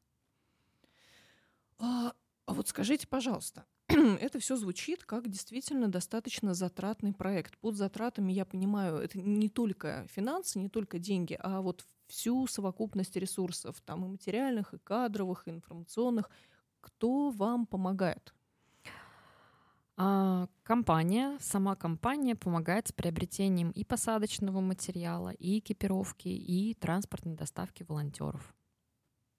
А, 1.80 2.14
а 2.46 2.54
вот 2.54 2.68
скажите, 2.68 3.08
пожалуйста, 3.08 3.66
это 3.88 4.40
все 4.40 4.56
звучит 4.56 5.04
как 5.04 5.30
действительно 5.30 5.90
достаточно 5.90 6.54
затратный 6.54 7.14
проект. 7.14 7.58
Под 7.60 7.76
затратами 7.76 8.32
я 8.32 8.46
понимаю, 8.46 8.98
это 8.98 9.20
не 9.20 9.50
только 9.50 10.08
финансы, 10.10 10.60
не 10.60 10.70
только 10.70 11.00
деньги, 11.00 11.38
а 11.40 11.62
вот 11.62 11.86
всю 12.08 12.48
совокупность 12.48 13.16
ресурсов, 13.16 13.82
там 13.82 14.06
и 14.06 14.08
материальных, 14.08 14.74
и 14.74 14.78
кадровых, 14.78 15.48
и 15.48 15.52
информационных. 15.52 16.30
Кто 16.82 17.30
вам 17.30 17.66
помогает? 17.66 18.34
А, 19.96 20.48
компания, 20.64 21.38
сама 21.40 21.76
компания 21.76 22.36
помогает 22.36 22.88
с 22.88 22.92
приобретением 22.92 23.70
и 23.72 23.84
посадочного 23.84 24.60
материала, 24.60 25.30
и 25.30 25.60
экипировки, 25.60 26.30
и 26.30 26.74
транспортной 26.74 27.36
доставки 27.36 27.84
волонтеров. 27.84 28.56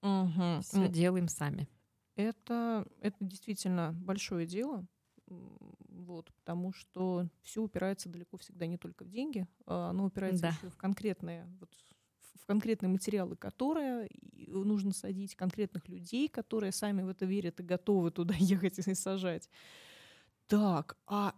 Угу. 0.03 0.61
Все 0.63 0.89
делаем 0.89 1.29
сами. 1.29 1.69
Это, 2.17 2.87
это 3.01 3.17
действительно 3.21 3.93
большое 3.93 4.47
дело, 4.47 4.87
вот, 5.27 6.33
потому 6.33 6.73
что 6.73 7.29
все 7.43 7.63
упирается 7.63 8.09
далеко 8.09 8.37
всегда 8.37 8.67
не 8.67 8.77
только 8.77 9.05
в 9.05 9.09
деньги, 9.09 9.47
а 9.67 9.91
оно 9.91 10.07
упирается 10.07 10.43
да. 10.43 10.49
еще 10.51 10.69
в 10.69 10.77
конкретные, 10.77 11.47
вот, 11.61 11.71
в 12.35 12.47
конкретные 12.47 12.91
материалы, 12.91 13.37
которые 13.37 14.11
нужно 14.47 14.93
садить, 14.93 15.35
конкретных 15.35 15.89
людей, 15.89 16.29
которые 16.29 16.73
сами 16.73 17.03
в 17.03 17.09
это 17.09 17.25
верят 17.25 17.61
и 17.61 17.65
готовы 17.65 18.11
туда 18.11 18.35
ехать 18.39 18.79
и 18.79 18.95
сажать. 18.95 19.49
Так, 20.47 20.99
а 21.07 21.35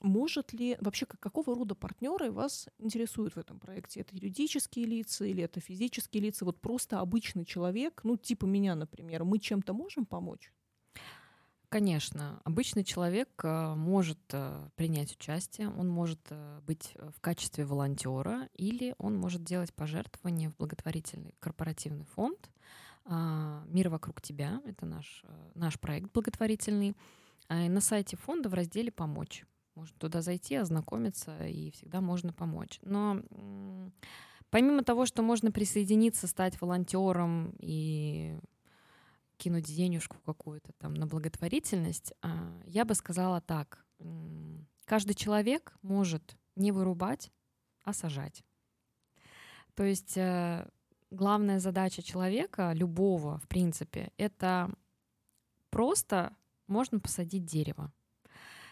может 0.00 0.52
ли 0.52 0.76
вообще 0.80 1.06
какого 1.06 1.54
рода 1.54 1.74
партнеры 1.74 2.30
вас 2.30 2.68
интересуют 2.78 3.34
в 3.34 3.38
этом 3.38 3.58
проекте? 3.58 4.00
Это 4.00 4.14
юридические 4.14 4.86
лица 4.86 5.24
или 5.24 5.42
это 5.42 5.60
физические 5.60 6.22
лица? 6.22 6.44
Вот 6.44 6.60
просто 6.60 7.00
обычный 7.00 7.44
человек, 7.44 8.00
ну 8.04 8.16
типа 8.16 8.46
меня, 8.46 8.74
например, 8.74 9.24
мы 9.24 9.38
чем-то 9.38 9.72
можем 9.72 10.06
помочь? 10.06 10.52
Конечно, 11.68 12.40
обычный 12.44 12.82
человек 12.82 13.28
э, 13.42 13.74
может 13.74 14.18
э, 14.32 14.70
принять 14.76 15.12
участие, 15.12 15.68
он 15.68 15.86
может 15.86 16.20
э, 16.30 16.60
быть 16.66 16.94
в 17.14 17.20
качестве 17.20 17.66
волонтера 17.66 18.48
или 18.54 18.94
он 18.96 19.14
может 19.16 19.44
делать 19.44 19.74
пожертвование 19.74 20.48
в 20.48 20.56
благотворительный 20.56 21.34
корпоративный 21.40 22.06
фонд 22.06 22.48
а, 23.04 23.64
«Мир 23.66 23.90
вокруг 23.90 24.22
тебя». 24.22 24.62
Это 24.64 24.86
наш, 24.86 25.24
наш 25.54 25.78
проект 25.78 26.10
благотворительный. 26.12 26.94
А, 27.48 27.68
на 27.68 27.80
сайте 27.80 28.16
фонда 28.16 28.48
в 28.48 28.54
разделе 28.54 28.90
«Помочь» 28.90 29.44
можно 29.78 29.96
туда 29.98 30.22
зайти, 30.22 30.56
ознакомиться, 30.56 31.46
и 31.46 31.70
всегда 31.70 32.00
можно 32.00 32.32
помочь. 32.32 32.80
Но 32.82 33.22
помимо 34.50 34.82
того, 34.82 35.06
что 35.06 35.22
можно 35.22 35.52
присоединиться, 35.52 36.26
стать 36.26 36.60
волонтером 36.60 37.54
и 37.60 38.36
кинуть 39.36 39.66
денежку 39.66 40.16
какую-то 40.26 40.72
там 40.78 40.94
на 40.94 41.06
благотворительность, 41.06 42.12
а, 42.22 42.60
я 42.66 42.84
бы 42.84 42.94
сказала 42.94 43.40
так. 43.40 43.84
Каждый 44.84 45.14
человек 45.14 45.76
может 45.82 46.36
не 46.56 46.72
вырубать, 46.72 47.30
а 47.84 47.92
сажать. 47.92 48.42
То 49.74 49.84
есть 49.84 50.16
э, 50.16 50.68
главная 51.10 51.60
задача 51.60 52.02
человека, 52.02 52.72
любого, 52.74 53.38
в 53.38 53.46
принципе, 53.46 54.10
это 54.16 54.74
просто 55.70 56.34
можно 56.66 56.98
посадить 56.98 57.44
дерево. 57.44 57.92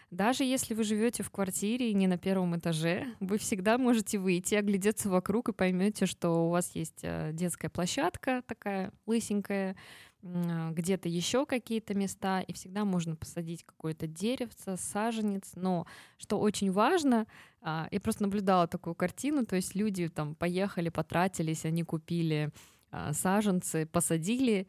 Даже 0.09 0.45
если 0.45 0.73
вы 0.73 0.83
живете 0.83 1.21
в 1.21 1.29
квартире 1.29 1.91
и 1.91 1.93
не 1.93 2.07
на 2.07 2.17
первом 2.17 2.57
этаже, 2.57 3.07
вы 3.19 3.37
всегда 3.37 3.77
можете 3.77 4.17
выйти, 4.19 4.55
оглядеться 4.55 5.09
вокруг 5.09 5.49
и 5.49 5.53
поймете, 5.53 6.05
что 6.05 6.47
у 6.47 6.49
вас 6.49 6.71
есть 6.75 6.99
э, 7.01 7.31
детская 7.33 7.69
площадка 7.69 8.41
такая 8.47 8.93
лысенькая, 9.05 9.75
где-то 10.23 11.07
еще 11.07 11.45
какие-то 11.45 11.93
места, 11.93 12.41
и 12.41 12.53
всегда 12.53 12.85
можно 12.85 13.15
посадить 13.15 13.63
какое-то 13.63 14.07
деревце, 14.07 14.75
саженец. 14.77 15.51
Но 15.55 15.85
что 16.17 16.39
очень 16.39 16.71
важно, 16.71 17.27
а, 17.61 17.87
я 17.91 18.01
просто 18.01 18.23
наблюдала 18.23 18.67
такую 18.67 18.95
картину, 18.95 19.45
то 19.45 19.55
есть 19.55 19.75
люди 19.75 20.09
там 20.09 20.35
поехали, 20.35 20.89
потратились, 20.89 21.65
они 21.65 21.83
купили 21.83 22.49
а, 22.91 23.13
саженцы, 23.13 23.85
посадили 23.85 24.67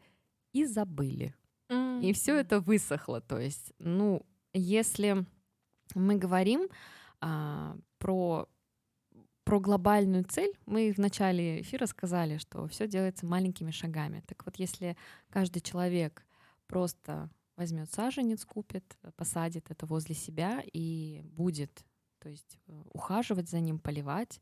и 0.53 0.65
забыли. 0.65 1.35
Mm-hmm. 1.69 2.03
И 2.03 2.13
все 2.13 2.35
это 2.35 2.59
высохло. 2.59 3.19
То 3.19 3.39
есть, 3.39 3.73
ну, 3.79 4.25
если 4.53 5.25
мы 5.95 6.15
говорим 6.15 6.67
а, 7.21 7.75
про 7.97 8.47
про 9.49 9.59
глобальную 9.59 10.25
цель 10.25 10.53
мы 10.67 10.93
в 10.93 10.99
начале 10.99 11.61
эфира 11.61 11.87
сказали, 11.87 12.37
что 12.37 12.67
все 12.67 12.87
делается 12.87 13.25
маленькими 13.25 13.71
шагами. 13.71 14.21
Так 14.27 14.45
вот, 14.45 14.57
если 14.57 14.95
каждый 15.31 15.59
человек 15.61 16.23
просто 16.67 17.31
возьмет 17.57 17.91
саженец, 17.91 18.45
купит, 18.45 18.95
посадит 19.15 19.71
это 19.71 19.87
возле 19.87 20.13
себя 20.13 20.61
и 20.71 21.21
будет, 21.23 21.83
то 22.19 22.29
есть 22.29 22.59
э, 22.67 22.83
ухаживать 22.93 23.49
за 23.49 23.59
ним, 23.59 23.79
поливать, 23.79 24.39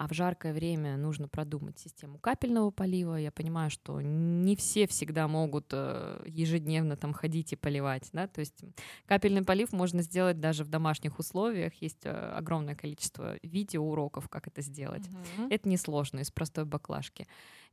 а 0.00 0.08
в 0.08 0.14
жаркое 0.14 0.54
время 0.54 0.96
нужно 0.96 1.28
продумать 1.28 1.78
систему 1.78 2.18
капельного 2.18 2.70
полива. 2.70 3.16
Я 3.16 3.30
понимаю, 3.30 3.68
что 3.68 4.00
не 4.00 4.56
все 4.56 4.86
всегда 4.86 5.28
могут 5.28 5.66
э, 5.72 6.24
ежедневно 6.26 6.96
там 6.96 7.12
ходить 7.12 7.52
и 7.52 7.56
поливать, 7.56 8.08
да, 8.14 8.26
то 8.26 8.40
есть 8.40 8.64
капельный 9.04 9.44
полив 9.44 9.74
можно 9.74 10.00
сделать 10.00 10.40
даже 10.40 10.64
в 10.64 10.68
домашних 10.68 11.18
условиях. 11.18 11.74
Есть 11.82 12.06
э, 12.06 12.12
огромное 12.12 12.74
количество 12.74 13.36
видеоуроков, 13.42 14.30
как 14.30 14.46
это 14.46 14.62
сделать. 14.62 15.06
Mm-hmm. 15.06 15.48
Это 15.50 15.68
несложно 15.68 16.20
из 16.20 16.30
простой 16.30 16.64
баклажки. 16.64 17.28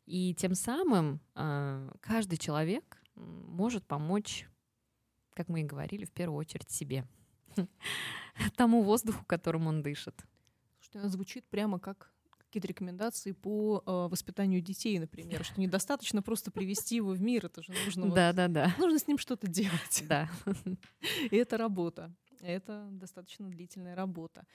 И 0.05 0.33
тем 0.33 0.53
самым 0.53 1.21
э, 1.33 1.89
каждый 2.01 2.37
человек 2.37 3.01
может 3.15 3.85
помочь, 3.85 4.49
как 5.33 5.47
мы 5.47 5.61
и 5.61 5.63
говорили, 5.63 6.03
в 6.03 6.11
первую 6.11 6.39
очередь 6.39 6.71
себе, 6.71 7.07
тому 8.57 8.83
воздуху, 8.83 9.23
которым 9.25 9.67
он 9.67 9.81
дышит. 9.81 10.25
Слушайте, 10.81 11.07
звучит 11.07 11.45
прямо 11.47 11.79
как 11.79 12.11
какие-то 12.47 12.67
рекомендации 12.67 13.33
по 13.33 13.83
э, 13.85 14.07
воспитанию 14.09 14.61
детей, 14.61 14.97
например, 14.99 15.43
что 15.43 15.59
недостаточно 15.59 16.21
просто 16.21 16.51
привести 16.51 16.95
его 16.95 17.11
в 17.11 17.21
мир, 17.21 17.45
это 17.45 17.61
же 17.61 17.73
нужно. 17.85 18.13
Да, 18.13 18.33
да, 18.33 18.47
да. 18.47 18.73
Нужно 18.77 18.99
с 18.99 19.07
ним 19.07 19.17
что-то 19.17 19.47
делать. 19.47 20.03
Да. 20.07 20.29
И 21.31 21.35
это 21.35 21.57
работа. 21.57 22.13
Это 22.41 22.87
достаточно 22.91 23.49
длительная 23.49 23.95
работа. 23.95 24.45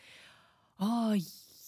А, 0.79 1.15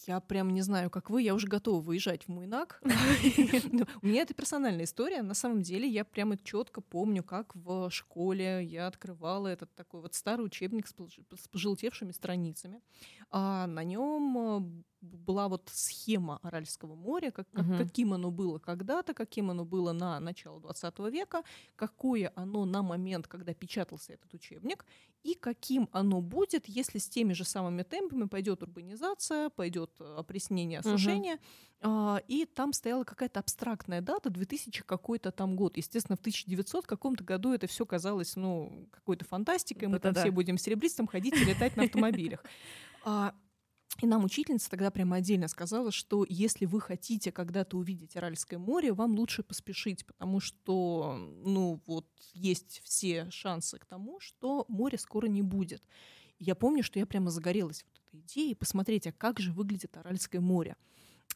я 0.07 0.21
прям 0.21 0.51
не 0.51 0.63
знаю, 0.63 0.91
как 0.91 1.11
вы, 1.11 1.23
я 1.23 1.35
уже 1.35 1.47
готова 1.47 1.81
выезжать 1.81 2.25
в 2.25 2.29
Муйнак. 2.29 2.81
У 4.03 4.07
меня 4.07 4.23
это 4.23 4.35
персональная 4.35 4.85
история. 4.85 5.23
На 5.23 5.35
самом 5.35 5.63
деле 5.63 5.89
я 5.89 6.05
прямо 6.05 6.37
четко 6.37 6.81
помню, 6.81 7.23
как 7.23 7.55
в 7.55 7.91
школе 7.91 8.65
я 8.65 8.87
открывала 8.87 9.49
этот 9.49 9.75
такой 9.75 10.01
вот 10.01 10.15
старый 10.15 10.47
учебник 10.47 10.87
с 10.87 11.49
пожелтевшими 11.49 12.13
страницами. 12.13 12.81
А 13.31 13.67
на 13.67 13.85
нем 13.85 14.85
была 15.05 15.49
вот 15.49 15.71
схема 15.73 16.39
Аральского 16.43 16.95
моря, 16.95 17.31
как, 17.31 17.49
как, 17.51 17.67
угу. 17.67 17.77
каким 17.79 18.13
оно 18.13 18.31
было 18.31 18.59
когда-то, 18.59 19.15
каким 19.15 19.51
оно 19.51 19.65
было 19.65 19.93
на 19.93 20.21
начало 20.21 20.61
20 20.61 20.99
века, 21.11 21.43
какое 21.77 22.33
оно 22.35 22.65
на 22.65 22.83
момент, 22.83 23.29
когда 23.29 23.55
печатался 23.55 24.15
этот 24.15 24.33
учебник, 24.35 24.85
и 25.23 25.35
каким 25.35 25.89
оно 25.93 26.21
будет, 26.21 26.69
если 26.69 26.99
с 26.99 27.09
теми 27.09 27.33
же 27.33 27.45
самыми 27.45 27.83
темпами 27.83 28.25
пойдет 28.25 28.63
урбанизация, 28.63 29.49
пойдет 29.49 29.91
э, 29.99 30.17
опреснение, 30.19 30.81
осушение. 30.81 31.35
Угу. 31.35 31.43
А, 31.87 32.23
и 32.29 32.47
там 32.47 32.73
стояла 32.73 33.05
какая-то 33.05 33.41
абстрактная 33.41 34.01
дата, 34.01 34.31
2000 34.31 34.83
какой-то 34.85 35.33
там 35.33 35.57
год. 35.57 35.77
Естественно, 35.77 36.17
в 36.17 36.21
1900 36.21 36.87
каком-то 36.87 37.25
году 37.25 37.53
это 37.53 37.67
все 37.67 37.87
казалось, 37.87 38.37
ну, 38.37 38.87
какой-то 38.91 39.25
фантастикой. 39.25 39.89
Мы 39.89 39.99
там 39.99 40.15
все 40.15 40.31
будем 40.31 40.59
серебристым 40.59 41.07
ходить 41.07 41.35
и 41.35 41.45
летать 41.45 41.77
на 41.77 41.85
автомобилях. 41.85 42.45
А, 43.07 43.35
и 44.01 44.07
нам 44.07 44.25
учительница 44.25 44.71
тогда 44.71 44.91
прямо 44.91 45.17
отдельно 45.17 45.49
сказала, 45.49 45.93
что 45.93 46.27
если 46.29 46.67
вы 46.67 46.81
хотите 46.81 47.31
когда-то 47.31 47.77
увидеть 47.79 48.17
Аральское 48.17 48.59
море, 48.59 48.93
вам 48.93 49.15
лучше 49.15 49.43
поспешить, 49.43 50.05
потому 50.05 50.41
что, 50.41 51.17
ну, 51.45 51.81
вот 51.87 52.07
есть 52.33 52.81
все 52.85 53.31
шансы 53.31 53.79
к 53.79 53.87
тому, 53.87 54.19
что 54.21 54.65
море 54.69 54.99
скоро 54.99 55.27
не 55.27 55.43
будет. 55.43 55.83
И 56.39 56.45
я 56.45 56.55
помню, 56.55 56.83
что 56.83 56.99
я 56.99 57.07
прямо 57.07 57.31
загорелась 57.31 57.85
вот 57.85 58.01
этой 58.09 58.21
идеей 58.21 58.55
посмотреть, 58.55 59.07
а 59.07 59.13
как 59.13 59.39
же 59.39 59.53
выглядит 59.53 59.97
Аральское 59.97 60.41
море. 60.41 60.77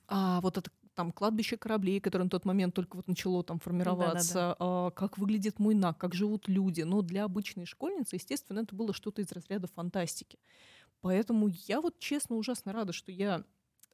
А 0.08 0.40
вот 0.40 0.58
это 0.58 0.70
там 0.94 1.12
кладбище 1.12 1.56
кораблей, 1.56 2.00
которое 2.00 2.24
на 2.24 2.30
тот 2.30 2.44
момент 2.44 2.74
только 2.74 2.96
вот 2.96 3.06
начало 3.06 3.44
там 3.44 3.60
формироваться, 3.60 4.34
да, 4.34 4.40
да, 4.40 4.48
да. 4.48 4.56
А, 4.58 4.90
как 4.90 5.16
выглядит 5.16 5.60
Муйнак, 5.60 5.96
как 5.96 6.12
живут 6.12 6.48
люди. 6.48 6.82
Но 6.82 7.02
для 7.02 7.22
обычной 7.22 7.66
школьницы, 7.66 8.16
естественно, 8.16 8.60
это 8.60 8.74
было 8.74 8.92
что-то 8.92 9.22
из 9.22 9.30
разряда 9.30 9.68
фантастики. 9.68 10.40
Поэтому 11.00 11.48
я 11.66 11.80
вот 11.80 11.98
честно 11.98 12.36
ужасно 12.36 12.72
рада, 12.72 12.92
что 12.92 13.12
я 13.12 13.44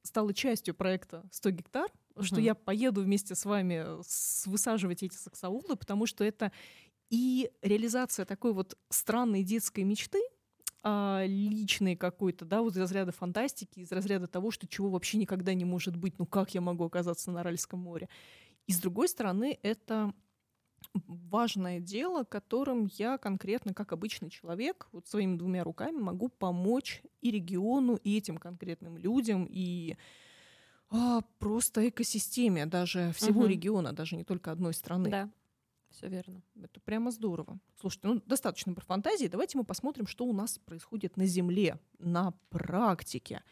стала 0.03 0.33
частью 0.35 0.75
проекта 0.75 1.25
100 1.31 1.51
гектар, 1.51 1.89
угу. 2.15 2.25
что 2.25 2.41
я 2.41 2.55
поеду 2.55 3.03
вместе 3.03 3.35
с 3.35 3.45
вами 3.45 4.03
с, 4.03 4.47
высаживать 4.47 5.03
эти 5.03 5.15
саксаулы, 5.15 5.77
потому 5.77 6.07
что 6.07 6.25
это 6.25 6.53
и 7.11 7.51
реализация 7.63 8.25
такой 8.25 8.53
вот 8.53 8.77
странной 8.91 9.43
детской 9.43 9.85
мечты, 9.85 10.21
а, 10.83 11.25
личной 11.27 11.97
какой-то, 11.97 12.45
да, 12.45 12.61
вот 12.61 12.75
из 12.75 12.79
разряда 12.79 13.13
фантастики, 13.13 13.81
из 13.81 13.93
разряда 13.93 14.27
того, 14.27 14.51
что 14.51 14.67
чего 14.67 14.91
вообще 14.91 15.19
никогда 15.19 15.55
не 15.55 15.65
может 15.65 15.97
быть, 15.97 16.19
ну 16.19 16.27
как 16.27 16.55
я 16.55 16.61
могу 16.61 16.85
оказаться 16.85 17.31
на 17.31 17.41
Аральском 17.41 17.81
море. 17.81 18.09
И 18.67 18.73
с 18.73 18.81
другой 18.81 19.09
стороны, 19.09 19.59
это 19.63 20.13
важное 21.07 21.81
дело, 21.81 22.25
которым 22.25 22.89
я 22.97 23.19
конкретно, 23.19 23.75
как 23.75 23.93
обычный 23.93 24.31
человек, 24.31 24.89
вот 24.93 25.07
своими 25.07 25.37
двумя 25.37 25.65
руками 25.65 25.99
могу 25.99 26.29
помочь 26.29 27.03
и 27.21 27.31
региону, 27.31 27.97
и 27.97 28.17
этим 28.17 28.39
конкретным 28.39 28.97
людям, 28.97 29.47
и 29.49 29.97
а, 30.91 31.23
просто 31.39 31.89
экосистеме 31.89 32.67
даже 32.67 33.13
всего 33.13 33.41
угу. 33.41 33.49
региона, 33.49 33.93
даже 33.93 34.17
не 34.17 34.25
только 34.25 34.53
одной 34.53 34.75
страны. 34.75 35.11
Да, 35.11 35.31
все 35.91 36.09
верно. 36.09 36.43
Это 36.61 36.81
прямо 36.81 37.11
здорово. 37.11 37.59
Слушайте, 37.81 38.09
ну 38.09 38.23
достаточно 38.27 38.75
про 38.75 38.85
фантазии. 38.85 39.27
Давайте 39.27 39.59
мы 39.59 39.65
посмотрим, 39.65 40.07
что 40.07 40.25
у 40.25 40.33
нас 40.33 40.59
происходит 40.59 41.17
на 41.17 41.27
Земле, 41.27 41.79
на 41.99 42.33
практике. 42.51 43.43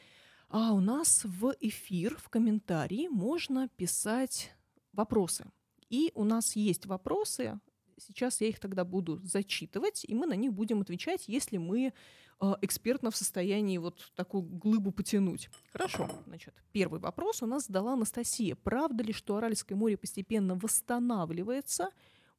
А 0.49 0.73
у 0.73 0.81
нас 0.81 1.25
в 1.25 1.55
эфир, 1.61 2.16
в 2.18 2.29
комментарии 2.29 3.09
можно 3.09 3.68
писать 3.68 4.53
вопросы. 4.92 5.47
И 5.93 6.11
у 6.15 6.25
нас 6.25 6.57
есть 6.57 6.87
вопросы, 6.87 7.61
сейчас 7.99 8.41
я 8.41 8.49
их 8.49 8.59
тогда 8.59 8.83
буду 8.83 9.21
зачитывать, 9.23 10.07
и 10.09 10.15
мы 10.15 10.25
на 10.25 10.33
них 10.33 10.55
будем 10.55 10.81
отвечать, 10.81 11.29
если 11.29 11.59
мы 11.59 11.93
э, 12.41 12.53
экспертно 12.63 13.11
в 13.11 13.17
состоянии 13.17 13.77
вот 13.77 14.11
такую 14.17 14.43
глыбу 14.43 14.91
потянуть. 14.91 15.51
Хорошо, 15.71 16.09
значит, 16.27 16.55
первый 16.73 16.99
вопрос 16.99 17.43
у 17.43 17.47
нас 17.47 17.67
задала 17.67 17.93
Анастасия. 17.93 18.57
Правда 18.57 19.05
ли, 19.05 19.13
что 19.13 19.37
Аральское 19.37 19.77
море 19.77 19.99
постепенно 19.99 20.55
восстанавливается? 20.55 21.91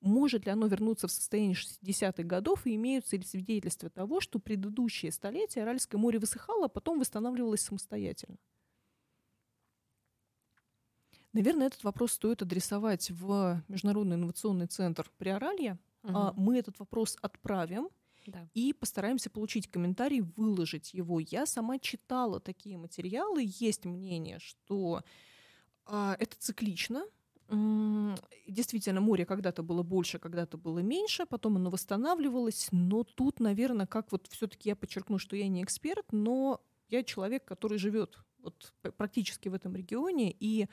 Может 0.02 0.48
ли 0.48 0.52
оно 0.52 0.66
вернуться 0.66 1.08
в 1.08 1.12
состояние 1.12 1.56
60-х 1.56 2.24
годов, 2.24 2.66
и 2.66 2.74
имеются 2.74 3.18
ли 3.18 3.24
свидетельства 3.24 3.92
того, 3.92 4.20
что 4.20 4.40
предыдущие 4.40 5.12
столетия 5.12 5.62
Аральское 5.62 6.02
море 6.02 6.18
высыхало, 6.18 6.66
а 6.66 6.70
потом 6.70 7.00
восстанавливалось 7.00 7.62
самостоятельно? 7.62 8.40
Наверное, 11.34 11.68
этот 11.68 11.84
вопрос 11.84 12.14
стоит 12.14 12.44
адресовать 12.44 13.10
в 13.10 13.64
Международный 13.68 14.16
инновационный 14.16 14.68
центр 14.68 15.12
Приоралья. 15.18 15.80
Угу. 16.04 16.14
А, 16.16 16.34
мы 16.38 16.60
этот 16.60 16.78
вопрос 16.80 17.18
отправим 17.22 17.90
да. 18.28 18.48
и 18.54 18.72
постараемся 18.72 19.32
получить 19.32 19.70
комментарий, 19.70 20.22
выложить 20.22 20.94
его. 20.94 21.20
Я 21.20 21.48
сама 21.48 21.80
читала 21.80 22.40
такие 22.40 22.78
материалы. 22.78 23.44
Есть 23.60 23.86
мнение, 23.86 24.38
что 24.40 25.04
а, 25.86 26.16
это 26.20 26.38
циклично. 26.38 27.04
Действительно, 28.48 29.02
море 29.02 29.26
когда-то 29.26 29.64
было 29.64 29.84
больше, 29.84 30.18
когда-то 30.18 30.58
было 30.58 30.80
меньше, 30.80 31.26
потом 31.26 31.58
оно 31.58 31.70
восстанавливалось. 31.70 32.70
Но 32.72 33.04
тут, 33.04 33.40
наверное, 33.40 33.86
как 33.86 34.12
вот 34.12 34.28
все-таки 34.28 34.70
я 34.70 34.76
подчеркну, 34.76 35.20
что 35.20 35.36
я 35.36 35.48
не 35.48 35.64
эксперт, 35.64 36.06
но 36.12 36.62
я 36.90 37.04
человек, 37.04 37.46
который 37.46 37.78
живет 37.78 38.18
вот 38.40 38.74
практически 38.98 39.50
в 39.50 39.54
этом 39.54 39.76
регионе, 39.76 40.36
и 40.40 40.68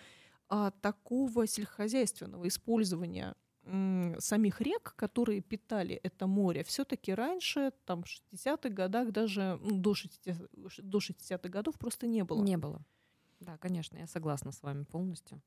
а, 0.50 0.72
такого 0.72 1.46
сельскохозяйственного 1.46 2.48
использования 2.48 3.34
самих 4.18 4.60
рек, 4.60 4.94
которые 4.96 5.42
питали 5.42 5.94
это 6.02 6.26
море, 6.26 6.64
все-таки 6.64 7.12
раньше, 7.14 7.72
там, 7.84 8.02
в 8.02 8.06
60-х 8.06 8.68
годах, 8.70 9.12
даже 9.12 9.60
ну, 9.62 9.76
до 9.76 9.92
60-х 9.92 10.48
до 10.78 10.98
60 10.98 11.50
годов 11.50 11.78
просто 11.78 12.06
не 12.06 12.24
было. 12.24 12.42
Не 12.42 12.56
было. 12.56 12.82
Да, 13.38 13.58
конечно, 13.58 13.96
я 13.96 14.06
согласна 14.06 14.50
с 14.50 14.62
вами 14.62 14.84
полностью. 14.84 15.40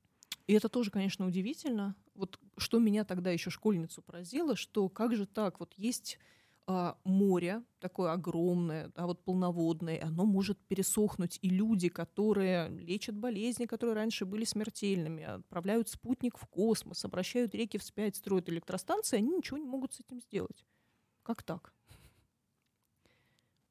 И 0.48 0.54
это 0.54 0.70
тоже, 0.70 0.90
конечно, 0.90 1.26
удивительно. 1.26 1.96
Вот 2.16 2.40
что 2.58 2.80
меня 2.80 3.04
тогда 3.04 3.32
еще 3.32 3.50
школьницу 3.50 4.02
поразило, 4.02 4.56
что 4.56 4.88
как 4.90 5.16
же 5.16 5.26
так, 5.26 5.60
вот 5.60 5.74
есть 5.76 6.18
а, 6.66 6.98
море 7.04 7.64
такое 7.80 8.14
огромное, 8.14 8.90
да, 8.96 9.06
вот 9.06 9.24
полноводное, 9.24 10.02
оно 10.02 10.26
может 10.26 10.58
пересохнуть, 10.60 11.38
и 11.42 11.50
люди, 11.50 11.90
которые 11.90 12.70
лечат 12.70 13.16
болезни, 13.16 13.66
которые 13.66 13.96
раньше 13.96 14.26
были 14.26 14.46
смертельными, 14.46 15.24
отправляют 15.24 15.90
спутник 15.90 16.38
в 16.38 16.48
космос, 16.48 17.04
обращают 17.04 17.54
реки 17.54 17.78
вспять, 17.78 18.16
строят 18.16 18.50
электростанции, 18.50 19.18
они 19.18 19.36
ничего 19.36 19.58
не 19.58 19.66
могут 19.66 19.94
с 19.94 20.00
этим 20.00 20.22
сделать. 20.22 20.66
Как 21.24 21.44
так? 21.44 21.74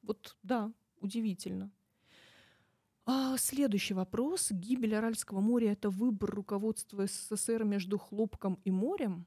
Вот 0.02 0.37
да, 0.42 0.72
удивительно. 1.00 1.70
А 3.05 3.37
следующий 3.37 3.94
вопрос. 3.94 4.50
Гибель 4.52 4.94
Аральского 4.94 5.40
моря– 5.40 5.72
это 5.72 5.90
выбор 5.90 6.31
руководства 6.31 7.07
СССР 7.07 7.64
между 7.64 7.98
хлопком 7.98 8.61
и 8.64 8.70
морем? 8.70 9.26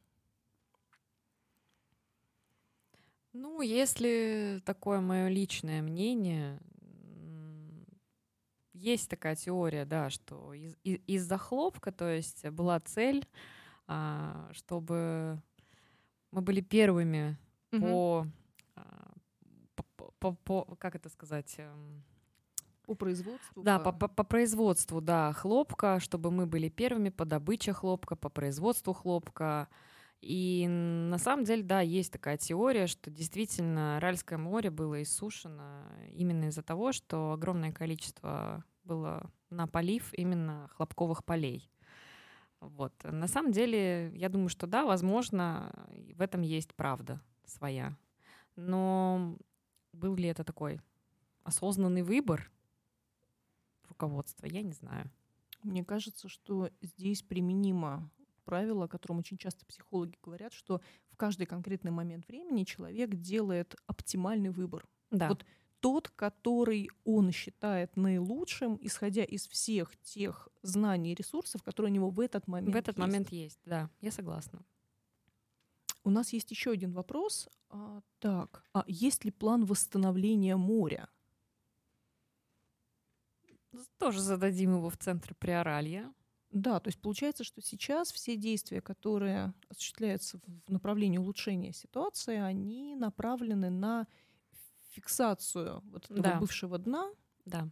Ну, 3.38 3.60
если 3.60 4.62
такое 4.66 5.02
мое 5.02 5.28
личное 5.28 5.82
мнение, 5.82 6.58
есть 8.74 9.10
такая 9.10 9.36
теория, 9.36 9.84
да, 9.84 10.10
что 10.10 10.54
из- 10.54 10.78
из-за 10.84 11.38
хлопка, 11.38 11.92
то 11.92 12.10
есть 12.10 12.48
была 12.52 12.80
цель, 12.80 13.28
а, 13.88 14.50
чтобы 14.54 15.42
мы 16.32 16.42
были 16.42 16.62
первыми 16.62 17.38
Мгм. 17.74 17.82
по, 17.82 18.28
а, 18.76 19.12
по, 19.76 19.84
по- 20.20 20.36
по- 20.36 20.76
как 20.78 20.96
это 20.96 21.10
сказать, 21.10 21.56
эм, 21.58 22.04
По 22.86 22.96
производству? 22.96 23.64
Да, 23.64 23.80
по, 23.80 23.92
по, 23.92 24.08
по 24.08 24.24
производству, 24.24 25.02
да, 25.02 25.34
хлопка, 25.34 26.00
чтобы 26.00 26.32
мы 26.32 26.46
были 26.46 26.70
первыми 26.70 27.10
по 27.10 27.26
добыче 27.26 27.74
хлопка, 27.74 28.16
по 28.16 28.30
производству 28.30 28.94
хлопка. 28.94 29.68
И 30.22 30.66
на 30.68 31.18
самом 31.18 31.46
деле, 31.46 31.64
да, 31.64 31.82
есть 31.82 32.12
такая 32.12 32.38
теория, 32.38 32.88
что 32.88 33.12
действительно 33.12 33.98
Аральское 33.98 34.40
море 34.40 34.72
было 34.72 35.02
иссушено 35.04 35.84
именно 36.12 36.46
из-за 36.46 36.64
того, 36.64 36.92
что 36.92 37.34
огромное 37.34 37.72
количество 37.72 38.64
было 38.84 39.32
на 39.50 39.68
полив 39.68 40.14
именно 40.14 40.70
хлопковых 40.74 41.24
полей. 41.24 41.70
Вот. 42.60 42.94
На 43.04 43.28
самом 43.28 43.52
деле, 43.52 44.12
я 44.16 44.30
думаю, 44.30 44.50
что 44.50 44.66
да, 44.66 44.86
возможно, 44.86 45.88
в 46.14 46.22
этом 46.22 46.42
есть 46.42 46.74
правда 46.74 47.22
своя. 47.46 47.96
Но 48.56 49.38
был 49.94 50.16
ли 50.16 50.28
это 50.28 50.44
такой 50.44 50.82
осознанный 51.44 52.02
выбор 52.02 52.52
руководства, 53.88 54.48
я 54.48 54.62
не 54.64 54.74
знаю. 54.74 55.12
Мне 55.64 55.84
кажется, 55.84 56.30
что 56.30 56.70
здесь 56.82 57.22
применимо 57.22 58.10
правило, 58.46 58.86
о 58.86 58.88
котором 58.88 59.20
очень 59.20 59.38
часто 59.38 59.66
психологи 59.66 60.16
говорят, 60.24 60.54
что 60.54 60.82
в 61.10 61.18
каждый 61.18 61.46
конкретный 61.46 61.92
момент 61.92 62.28
времени 62.28 62.64
человек 62.64 63.16
делает 63.16 63.76
оптимальный 63.88 64.50
выбор. 64.50 64.88
Да. 65.12 65.30
Вот 65.30 65.46
тот, 65.80 66.10
который 66.10 66.90
он 67.04 67.32
считает 67.32 67.96
наилучшим, 67.96 68.78
исходя 68.82 69.24
из 69.24 69.48
всех 69.48 69.96
тех 69.98 70.50
знаний 70.64 71.12
и 71.12 71.16
ресурсов, 71.16 71.62
которые 71.62 71.92
у 71.92 71.96
него 71.96 72.10
в 72.10 72.20
этот 72.20 72.48
момент 72.48 72.74
В 72.74 72.78
этот 72.78 72.98
есть. 72.98 73.08
момент 73.08 73.32
есть, 73.32 73.60
да, 73.66 73.90
я 74.02 74.12
согласна. 74.12 74.62
У 76.04 76.10
нас 76.10 76.34
есть 76.34 76.52
еще 76.52 76.72
один 76.72 76.92
вопрос. 76.92 77.50
А, 77.70 78.02
так, 78.20 78.64
а 78.74 78.84
есть 78.88 79.26
ли 79.26 79.32
план 79.32 79.66
восстановления 79.66 80.56
моря? 80.56 81.10
Тоже 83.98 84.22
зададим 84.22 84.76
его 84.76 84.90
в 84.90 84.98
центр 84.98 85.36
Приоралья. 85.36 86.12
Да, 86.56 86.80
то 86.80 86.88
есть 86.88 87.02
получается, 87.02 87.44
что 87.44 87.62
сейчас 87.62 88.14
все 88.14 88.38
действия, 88.38 88.80
которые 88.80 89.54
осуществляются 89.68 90.40
в 90.66 90.72
направлении 90.72 91.18
улучшения 91.18 91.74
ситуации, 91.74 92.38
они 92.38 92.96
направлены 92.96 93.70
на 93.70 94.08
фиксацию 94.92 95.82
вот 95.92 96.06
этого 96.06 96.22
Да. 96.22 96.40
бывшего 96.40 96.78
дна, 96.78 97.12
Да. 97.44 97.68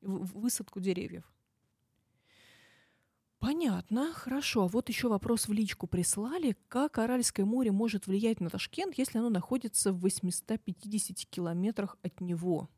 высадку 0.00 0.80
деревьев. 0.80 1.30
Понятно, 3.40 4.14
хорошо. 4.14 4.66
Вот 4.68 4.88
еще 4.88 5.08
вопрос 5.08 5.46
в 5.46 5.52
личку 5.52 5.86
прислали. 5.86 6.56
Как 6.68 6.96
Аральское 6.96 7.44
море 7.44 7.72
может 7.72 8.06
влиять 8.06 8.40
на 8.40 8.48
Ташкент, 8.48 8.96
если 8.96 9.18
оно 9.18 9.28
находится 9.28 9.92
в 9.92 10.00
850 10.00 11.26
километрах 11.26 11.98
от 12.02 12.22
него? 12.22 12.70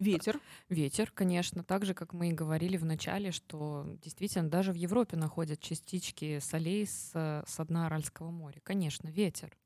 Ветер. 0.00 0.40
Ветер, 0.68 1.10
конечно, 1.10 1.62
так 1.64 1.84
же, 1.84 1.94
как 1.94 2.12
мы 2.12 2.28
и 2.30 2.32
говорили 2.32 2.76
в 2.76 2.84
начале, 2.84 3.30
что 3.32 3.86
действительно 4.02 4.48
даже 4.48 4.72
в 4.72 4.76
Европе 4.76 5.16
находят 5.16 5.60
частички 5.60 6.38
солей 6.40 6.86
с, 6.86 7.10
с 7.46 7.64
дна 7.64 7.86
Аральского 7.86 8.30
моря. 8.30 8.60
Конечно, 8.62 9.08
ветер, 9.08 9.56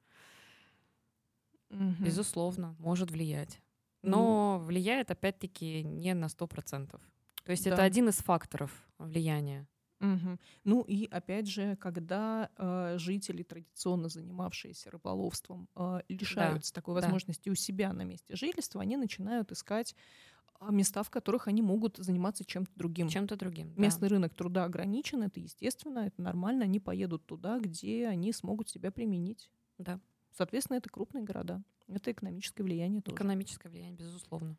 Мгм. 1.70 2.04
безусловно, 2.04 2.74
может 2.78 3.10
влиять. 3.10 3.60
Но 4.02 4.58
влияет, 4.60 5.10
опять-таки, 5.10 5.82
не 5.84 6.14
на 6.14 6.28
100%. 6.28 7.00
То 7.44 7.52
есть 7.52 7.66
это 7.66 7.76
Да. 7.76 7.82
один 7.84 8.08
из 8.08 8.16
факторов 8.16 8.70
влияния. 8.98 9.66
Мгм. 10.00 10.40
Ну 10.64 10.82
и 10.82 11.06
опять 11.06 11.46
же, 11.46 11.76
когда 11.76 12.50
э, 12.56 12.96
жители, 12.98 13.42
традиционно 13.42 14.08
занимавшиеся 14.08 14.90
рыболовством, 14.90 15.68
э, 15.76 16.00
лишаются 16.08 16.72
такой 16.72 16.94
да. 16.94 17.02
возможности 17.02 17.50
у 17.50 17.54
себя 17.54 17.92
на 17.92 18.02
месте 18.02 18.34
жительства, 18.34 18.80
они 18.80 18.96
начинают 18.96 19.52
искать 19.52 19.94
а, 20.58 20.72
места, 20.72 21.02
в 21.02 21.10
которых 21.10 21.48
они 21.48 21.62
могут 21.62 21.98
заниматься 21.98 22.44
чем-то 22.44 22.72
другим. 22.76 23.08
Чем-то 23.08 23.36
другим. 23.36 23.72
да. 23.74 23.80
Местный 23.82 24.08
рынок 24.08 24.34
труда 24.34 24.64
ограничен, 24.64 25.22
это 25.22 25.38
естественно, 25.40 26.00
это 26.00 26.20
нормально, 26.20 26.64
они 26.64 26.80
поедут 26.80 27.24
туда, 27.26 27.58
где 27.58 28.06
они 28.06 28.32
смогут 28.32 28.68
себя 28.68 28.90
применить. 28.90 29.50
Да. 29.78 30.00
Соответственно, 30.32 30.76
это 30.78 30.88
крупные 30.88 31.24
города. 31.24 31.62
Это 31.88 32.12
экономическое 32.12 32.62
влияние 32.62 33.02
тоже. 33.02 33.16
Экономическое 33.16 33.68
влияние, 33.68 33.96
безусловно. 33.96 34.56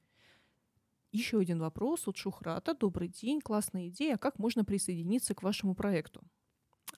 Еще 1.11 1.39
один 1.39 1.59
вопрос 1.59 2.07
от 2.07 2.15
Шухрата. 2.17 2.73
Добрый 2.73 3.09
день, 3.09 3.41
классная 3.41 3.89
идея. 3.89 4.17
Как 4.17 4.39
можно 4.39 4.63
присоединиться 4.63 5.35
к 5.35 5.43
вашему 5.43 5.75
проекту? 5.75 6.21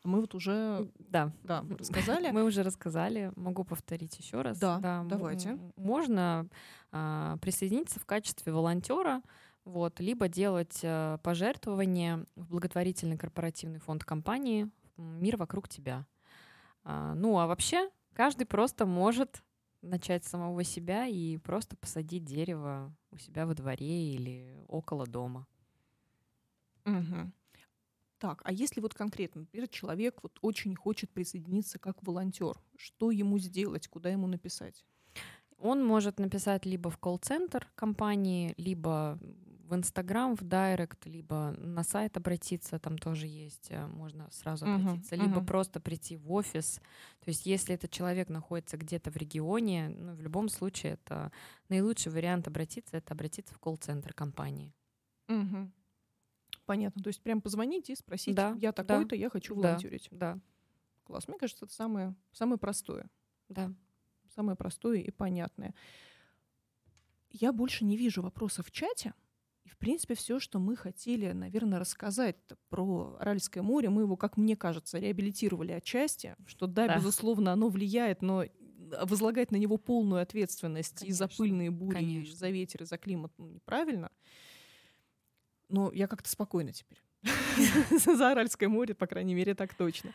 Мы 0.04 0.21
вот 0.21 0.36
уже 0.36 0.91
Да. 0.99 1.32
да, 1.43 1.63
рассказали. 1.80 2.30
Мы 2.32 2.43
уже 2.43 2.62
рассказали, 2.62 3.32
могу 3.36 3.63
повторить 3.63 4.17
еще 4.19 4.41
раз. 4.41 4.60
Да, 4.60 4.80
м- 5.02 5.08
давайте. 5.08 5.58
Можно 5.78 6.47
а, 6.91 7.38
присоединиться 7.38 7.99
в 7.99 8.06
качестве 8.06 8.54
волонтера, 8.54 9.23
вот, 9.65 9.99
либо 9.99 10.28
делать 10.28 10.82
а, 10.84 11.17
пожертвования 11.19 12.26
в 12.36 12.49
благотворительный 12.49 13.17
корпоративный 13.17 13.80
фонд 13.80 14.04
компании 14.04 14.69
«Мир 14.97 15.38
вокруг 15.38 15.67
тебя». 15.69 16.06
А, 16.84 17.15
ну, 17.15 17.39
а 17.39 17.47
вообще 17.47 17.89
каждый 18.13 18.45
просто 18.45 18.86
может 18.86 19.41
начать 19.82 20.23
с 20.26 20.30
самого 20.30 20.63
себя 20.63 21.08
и 21.08 21.38
просто 21.38 21.76
посадить 21.78 22.26
дерево 22.26 22.93
у 23.13 23.17
себя 23.17 23.45
во 23.45 23.54
дворе 23.56 24.13
или 24.13 24.58
около 24.67 25.06
дома. 25.08 25.47
Мгм. 26.86 27.34
Так, 28.19 28.41
а 28.45 28.54
если 28.54 28.82
вот 28.82 28.93
конкретно, 28.93 29.41
например, 29.41 29.67
человек 29.69 30.23
вот 30.23 30.39
очень 30.41 30.76
хочет 30.76 31.12
присоединиться 31.12 31.80
как 31.80 32.04
волонтер, 32.04 32.56
что 32.78 33.12
ему 33.12 33.39
сделать, 33.39 33.88
куда 33.88 34.10
ему 34.10 34.28
написать? 34.28 34.86
Он 35.58 35.86
может 35.86 36.19
написать 36.19 36.65
либо 36.65 36.89
в 36.89 36.97
колл-центр 36.97 37.71
компании, 37.76 38.54
либо 38.58 39.19
в 39.74 39.76
Инстаграм, 39.76 40.36
в 40.36 40.44
Директ, 40.44 41.06
либо 41.08 41.56
на 41.58 41.84
сайт 41.84 42.16
обратиться, 42.16 42.78
там 42.78 42.98
тоже 42.98 43.26
есть, 43.26 43.72
э, 43.72 43.88
можно 43.88 44.30
сразу 44.32 44.66
обратиться, 44.66 45.16
либо 45.16 45.38
мгм. 45.38 45.46
просто 45.46 45.80
прийти 45.80 46.16
в 46.16 46.32
офис. 46.32 46.80
То 47.22 47.30
есть 47.30 47.48
если 47.48 47.74
этот 47.74 47.90
человек 47.90 48.30
находится 48.30 48.78
где-то 48.78 49.10
в 49.10 49.18
регионе, 49.18 49.90
ну, 49.90 50.14
в 50.14 50.22
любом 50.22 50.48
случае 50.50 50.94
это 50.94 51.32
наилучший 51.70 52.12
вариант 52.12 52.48
обратиться, 52.48 52.98
это 52.98 53.14
обратиться 53.14 53.56
в 53.56 53.60
колл-центр 53.60 54.14
компании. 54.14 54.74
Мгм. 55.28 55.74
Понятно, 56.66 57.02
то 57.02 57.08
есть 57.08 57.22
прям 57.22 57.42
позвоните 57.42 57.94
и 57.94 57.96
спросите, 57.96 58.36
Да, 58.36 58.56
я 58.60 58.72
да, 58.72 58.84
такой-то, 58.84 59.16
я 59.16 59.30
хочу 59.30 59.56
да. 59.56 59.70
волонтерить. 59.70 60.08
Да, 60.12 60.40
Класс, 61.04 61.28
мне 61.28 61.38
кажется, 61.38 61.66
это 61.66 61.74
самое, 61.74 62.16
самое 62.32 62.60
простое. 62.60 63.10
да. 63.50 63.74
Самое 64.36 64.56
простое 64.56 64.98
и 65.00 65.12
понятное. 65.12 65.76
Я 67.30 67.52
больше 67.54 67.86
не 67.86 67.98
вижу 67.98 68.22
вопросов 68.24 68.68
в 68.68 68.72
чате. 68.72 69.14
И, 69.65 69.69
в 69.69 69.78
принципе, 69.78 70.13
все, 70.15 70.39
что 70.39 70.60
мы 70.60 70.76
хотели, 70.76 71.32
наверное, 71.32 71.80
рассказать 71.80 72.36
про 72.69 73.15
Аральское 73.19 73.63
море, 73.63 73.89
мы 73.89 74.02
его, 74.02 74.17
как 74.17 74.36
мне 74.36 74.56
кажется, 74.58 74.99
реабилитировали 74.99 75.71
отчасти, 75.71 76.36
что 76.45 76.67
да, 76.67 76.88
Да. 76.88 76.97
безусловно, 76.97 77.54
оно 77.54 77.69
влияет, 77.69 78.21
но 78.21 78.43
возлагать 79.04 79.52
на 79.52 79.56
него 79.56 79.78
полную 79.78 80.21
ответственность 80.21 81.04
и 81.04 81.12
за 81.12 81.26
Конечно, 81.26 81.43
пыльные 81.43 81.71
бури, 81.71 81.91
и 81.95 81.99
конечно. 81.99 82.36
за 82.36 82.49
ветер, 82.49 82.84
и 82.84 82.86
за 82.86 82.97
климат 82.97 83.32
ну, 83.38 83.47
неправильно. 83.47 84.12
Но 85.69 85.91
я 85.93 86.08
как-то 86.08 86.30
спокойна 86.30 86.73
теперь. 86.73 87.02
За 88.06 88.32
Аральское 88.32 88.67
море, 88.67 88.93
по 88.93 89.08
крайней 89.08 89.34
мере, 89.34 89.56
так 89.56 89.73
точно. 89.73 90.12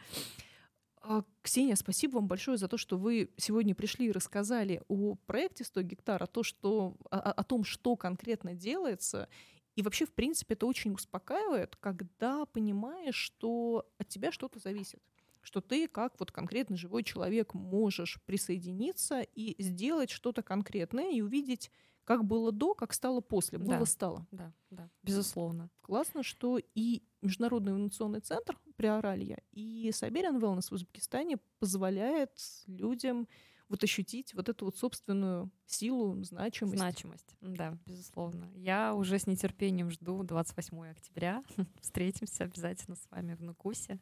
А, 1.11 1.25
Ксения, 1.41 1.75
спасибо 1.75 2.17
вам 2.17 2.29
большое 2.29 2.59
за 2.59 2.69
то, 2.69 2.77
что 2.77 2.99
вы 2.99 3.31
сегодня 3.39 3.75
пришли 3.75 4.09
и 4.09 4.13
рассказали 4.13 4.83
о 4.89 5.15
проекте 5.27 5.65
100 5.65 5.81
гектар, 5.81 6.23
о, 6.23 6.27
то, 6.27 6.43
что, 6.43 6.97
о, 7.11 7.17
о- 7.17 7.33
о 7.33 7.45
том, 7.45 7.65
что 7.65 7.97
конкретно 7.97 8.53
делается. 8.53 9.27
И 9.75 9.81
вообще, 9.81 10.05
в 10.05 10.13
принципе, 10.13 10.53
это 10.53 10.67
очень 10.67 10.93
успокаивает, 10.93 11.77
когда 11.77 12.45
понимаешь, 12.45 13.15
что 13.15 13.91
от 13.97 14.09
тебя 14.09 14.31
что-то 14.31 14.59
зависит. 14.59 15.01
Что 15.41 15.63
ты, 15.63 15.89
как 15.89 16.21
вот 16.21 16.31
конкретно 16.31 16.77
живой 16.77 17.03
человек, 17.05 17.55
можешь 17.55 18.21
присоединиться 18.27 19.23
и 19.23 19.55
сделать 19.63 20.11
что-то 20.11 20.43
конкретное 20.43 21.11
и 21.13 21.23
увидеть, 21.23 21.71
как 22.05 22.25
было 22.27 22.53
до, 22.53 22.75
как 22.75 22.93
стало 22.93 23.23
после. 23.23 23.59
Было 23.59 23.79
Да. 23.79 23.87
стало. 23.87 24.27
Да, 24.31 24.53
да, 24.69 24.91
безусловно. 25.03 25.71
Классно, 25.81 26.23
что 26.23 26.59
и 26.75 27.03
Международный 27.23 27.73
инновационный 27.73 28.21
центр 28.21 28.59
Приоралья, 28.79 29.43
и 29.51 29.91
Сайбериан 29.93 30.39
Wellness 30.39 30.71
в 30.71 30.73
Узбекистане 30.73 31.39
позволяет 31.59 32.31
людям 32.69 33.27
вот 33.69 33.83
ощутить 33.83 34.35
вот 34.35 34.49
эту 34.49 34.67
вот 34.67 34.77
собственную 34.77 35.51
силу, 35.67 36.23
значимость. 36.23 36.79
Значимость, 36.79 37.37
да, 37.41 37.77
безусловно. 37.87 38.49
Я 38.55 38.95
уже 38.95 39.19
с 39.19 39.27
нетерпением 39.27 39.91
жду 39.91 40.23
28 40.23 40.91
октября. 40.91 41.43
Встретимся 41.81 42.45
обязательно 42.45 42.95
с 42.95 43.11
вами 43.11 43.35
в 43.35 43.43
Нукусе, 43.43 43.99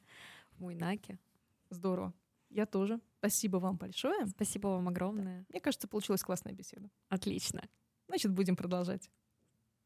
в 0.53 0.61
Муйнаке. 0.61 1.19
Здорово. 1.71 2.13
Я 2.51 2.67
тоже. 2.67 3.01
Спасибо 3.21 3.57
вам 3.57 3.79
большое. 3.79 4.27
Спасибо 4.27 4.69
вам 4.69 4.89
огромное. 4.89 5.47
Мне 5.49 5.61
кажется, 5.61 5.89
получилась 5.89 6.23
классная 6.23 6.53
беседа. 6.53 6.91
Отлично. 7.09 7.63
Значит, 8.09 8.31
будем 8.31 8.57
продолжать. 8.57 9.11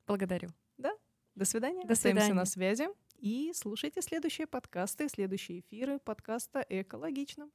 Благодарю. 0.09 0.51
До 1.37 1.45
свидания. 1.45 1.87
До 1.87 1.93
Остаемся 1.93 2.25
свидания. 2.25 2.35
на 2.35 2.45
связи. 2.45 2.89
И 3.21 3.53
слушайте 3.55 4.01
следующие 4.01 4.47
подкасты, 4.47 5.07
следующие 5.11 5.61
эфиры 5.61 5.99
подкаста 5.99 6.65
«Экологично». 6.71 7.51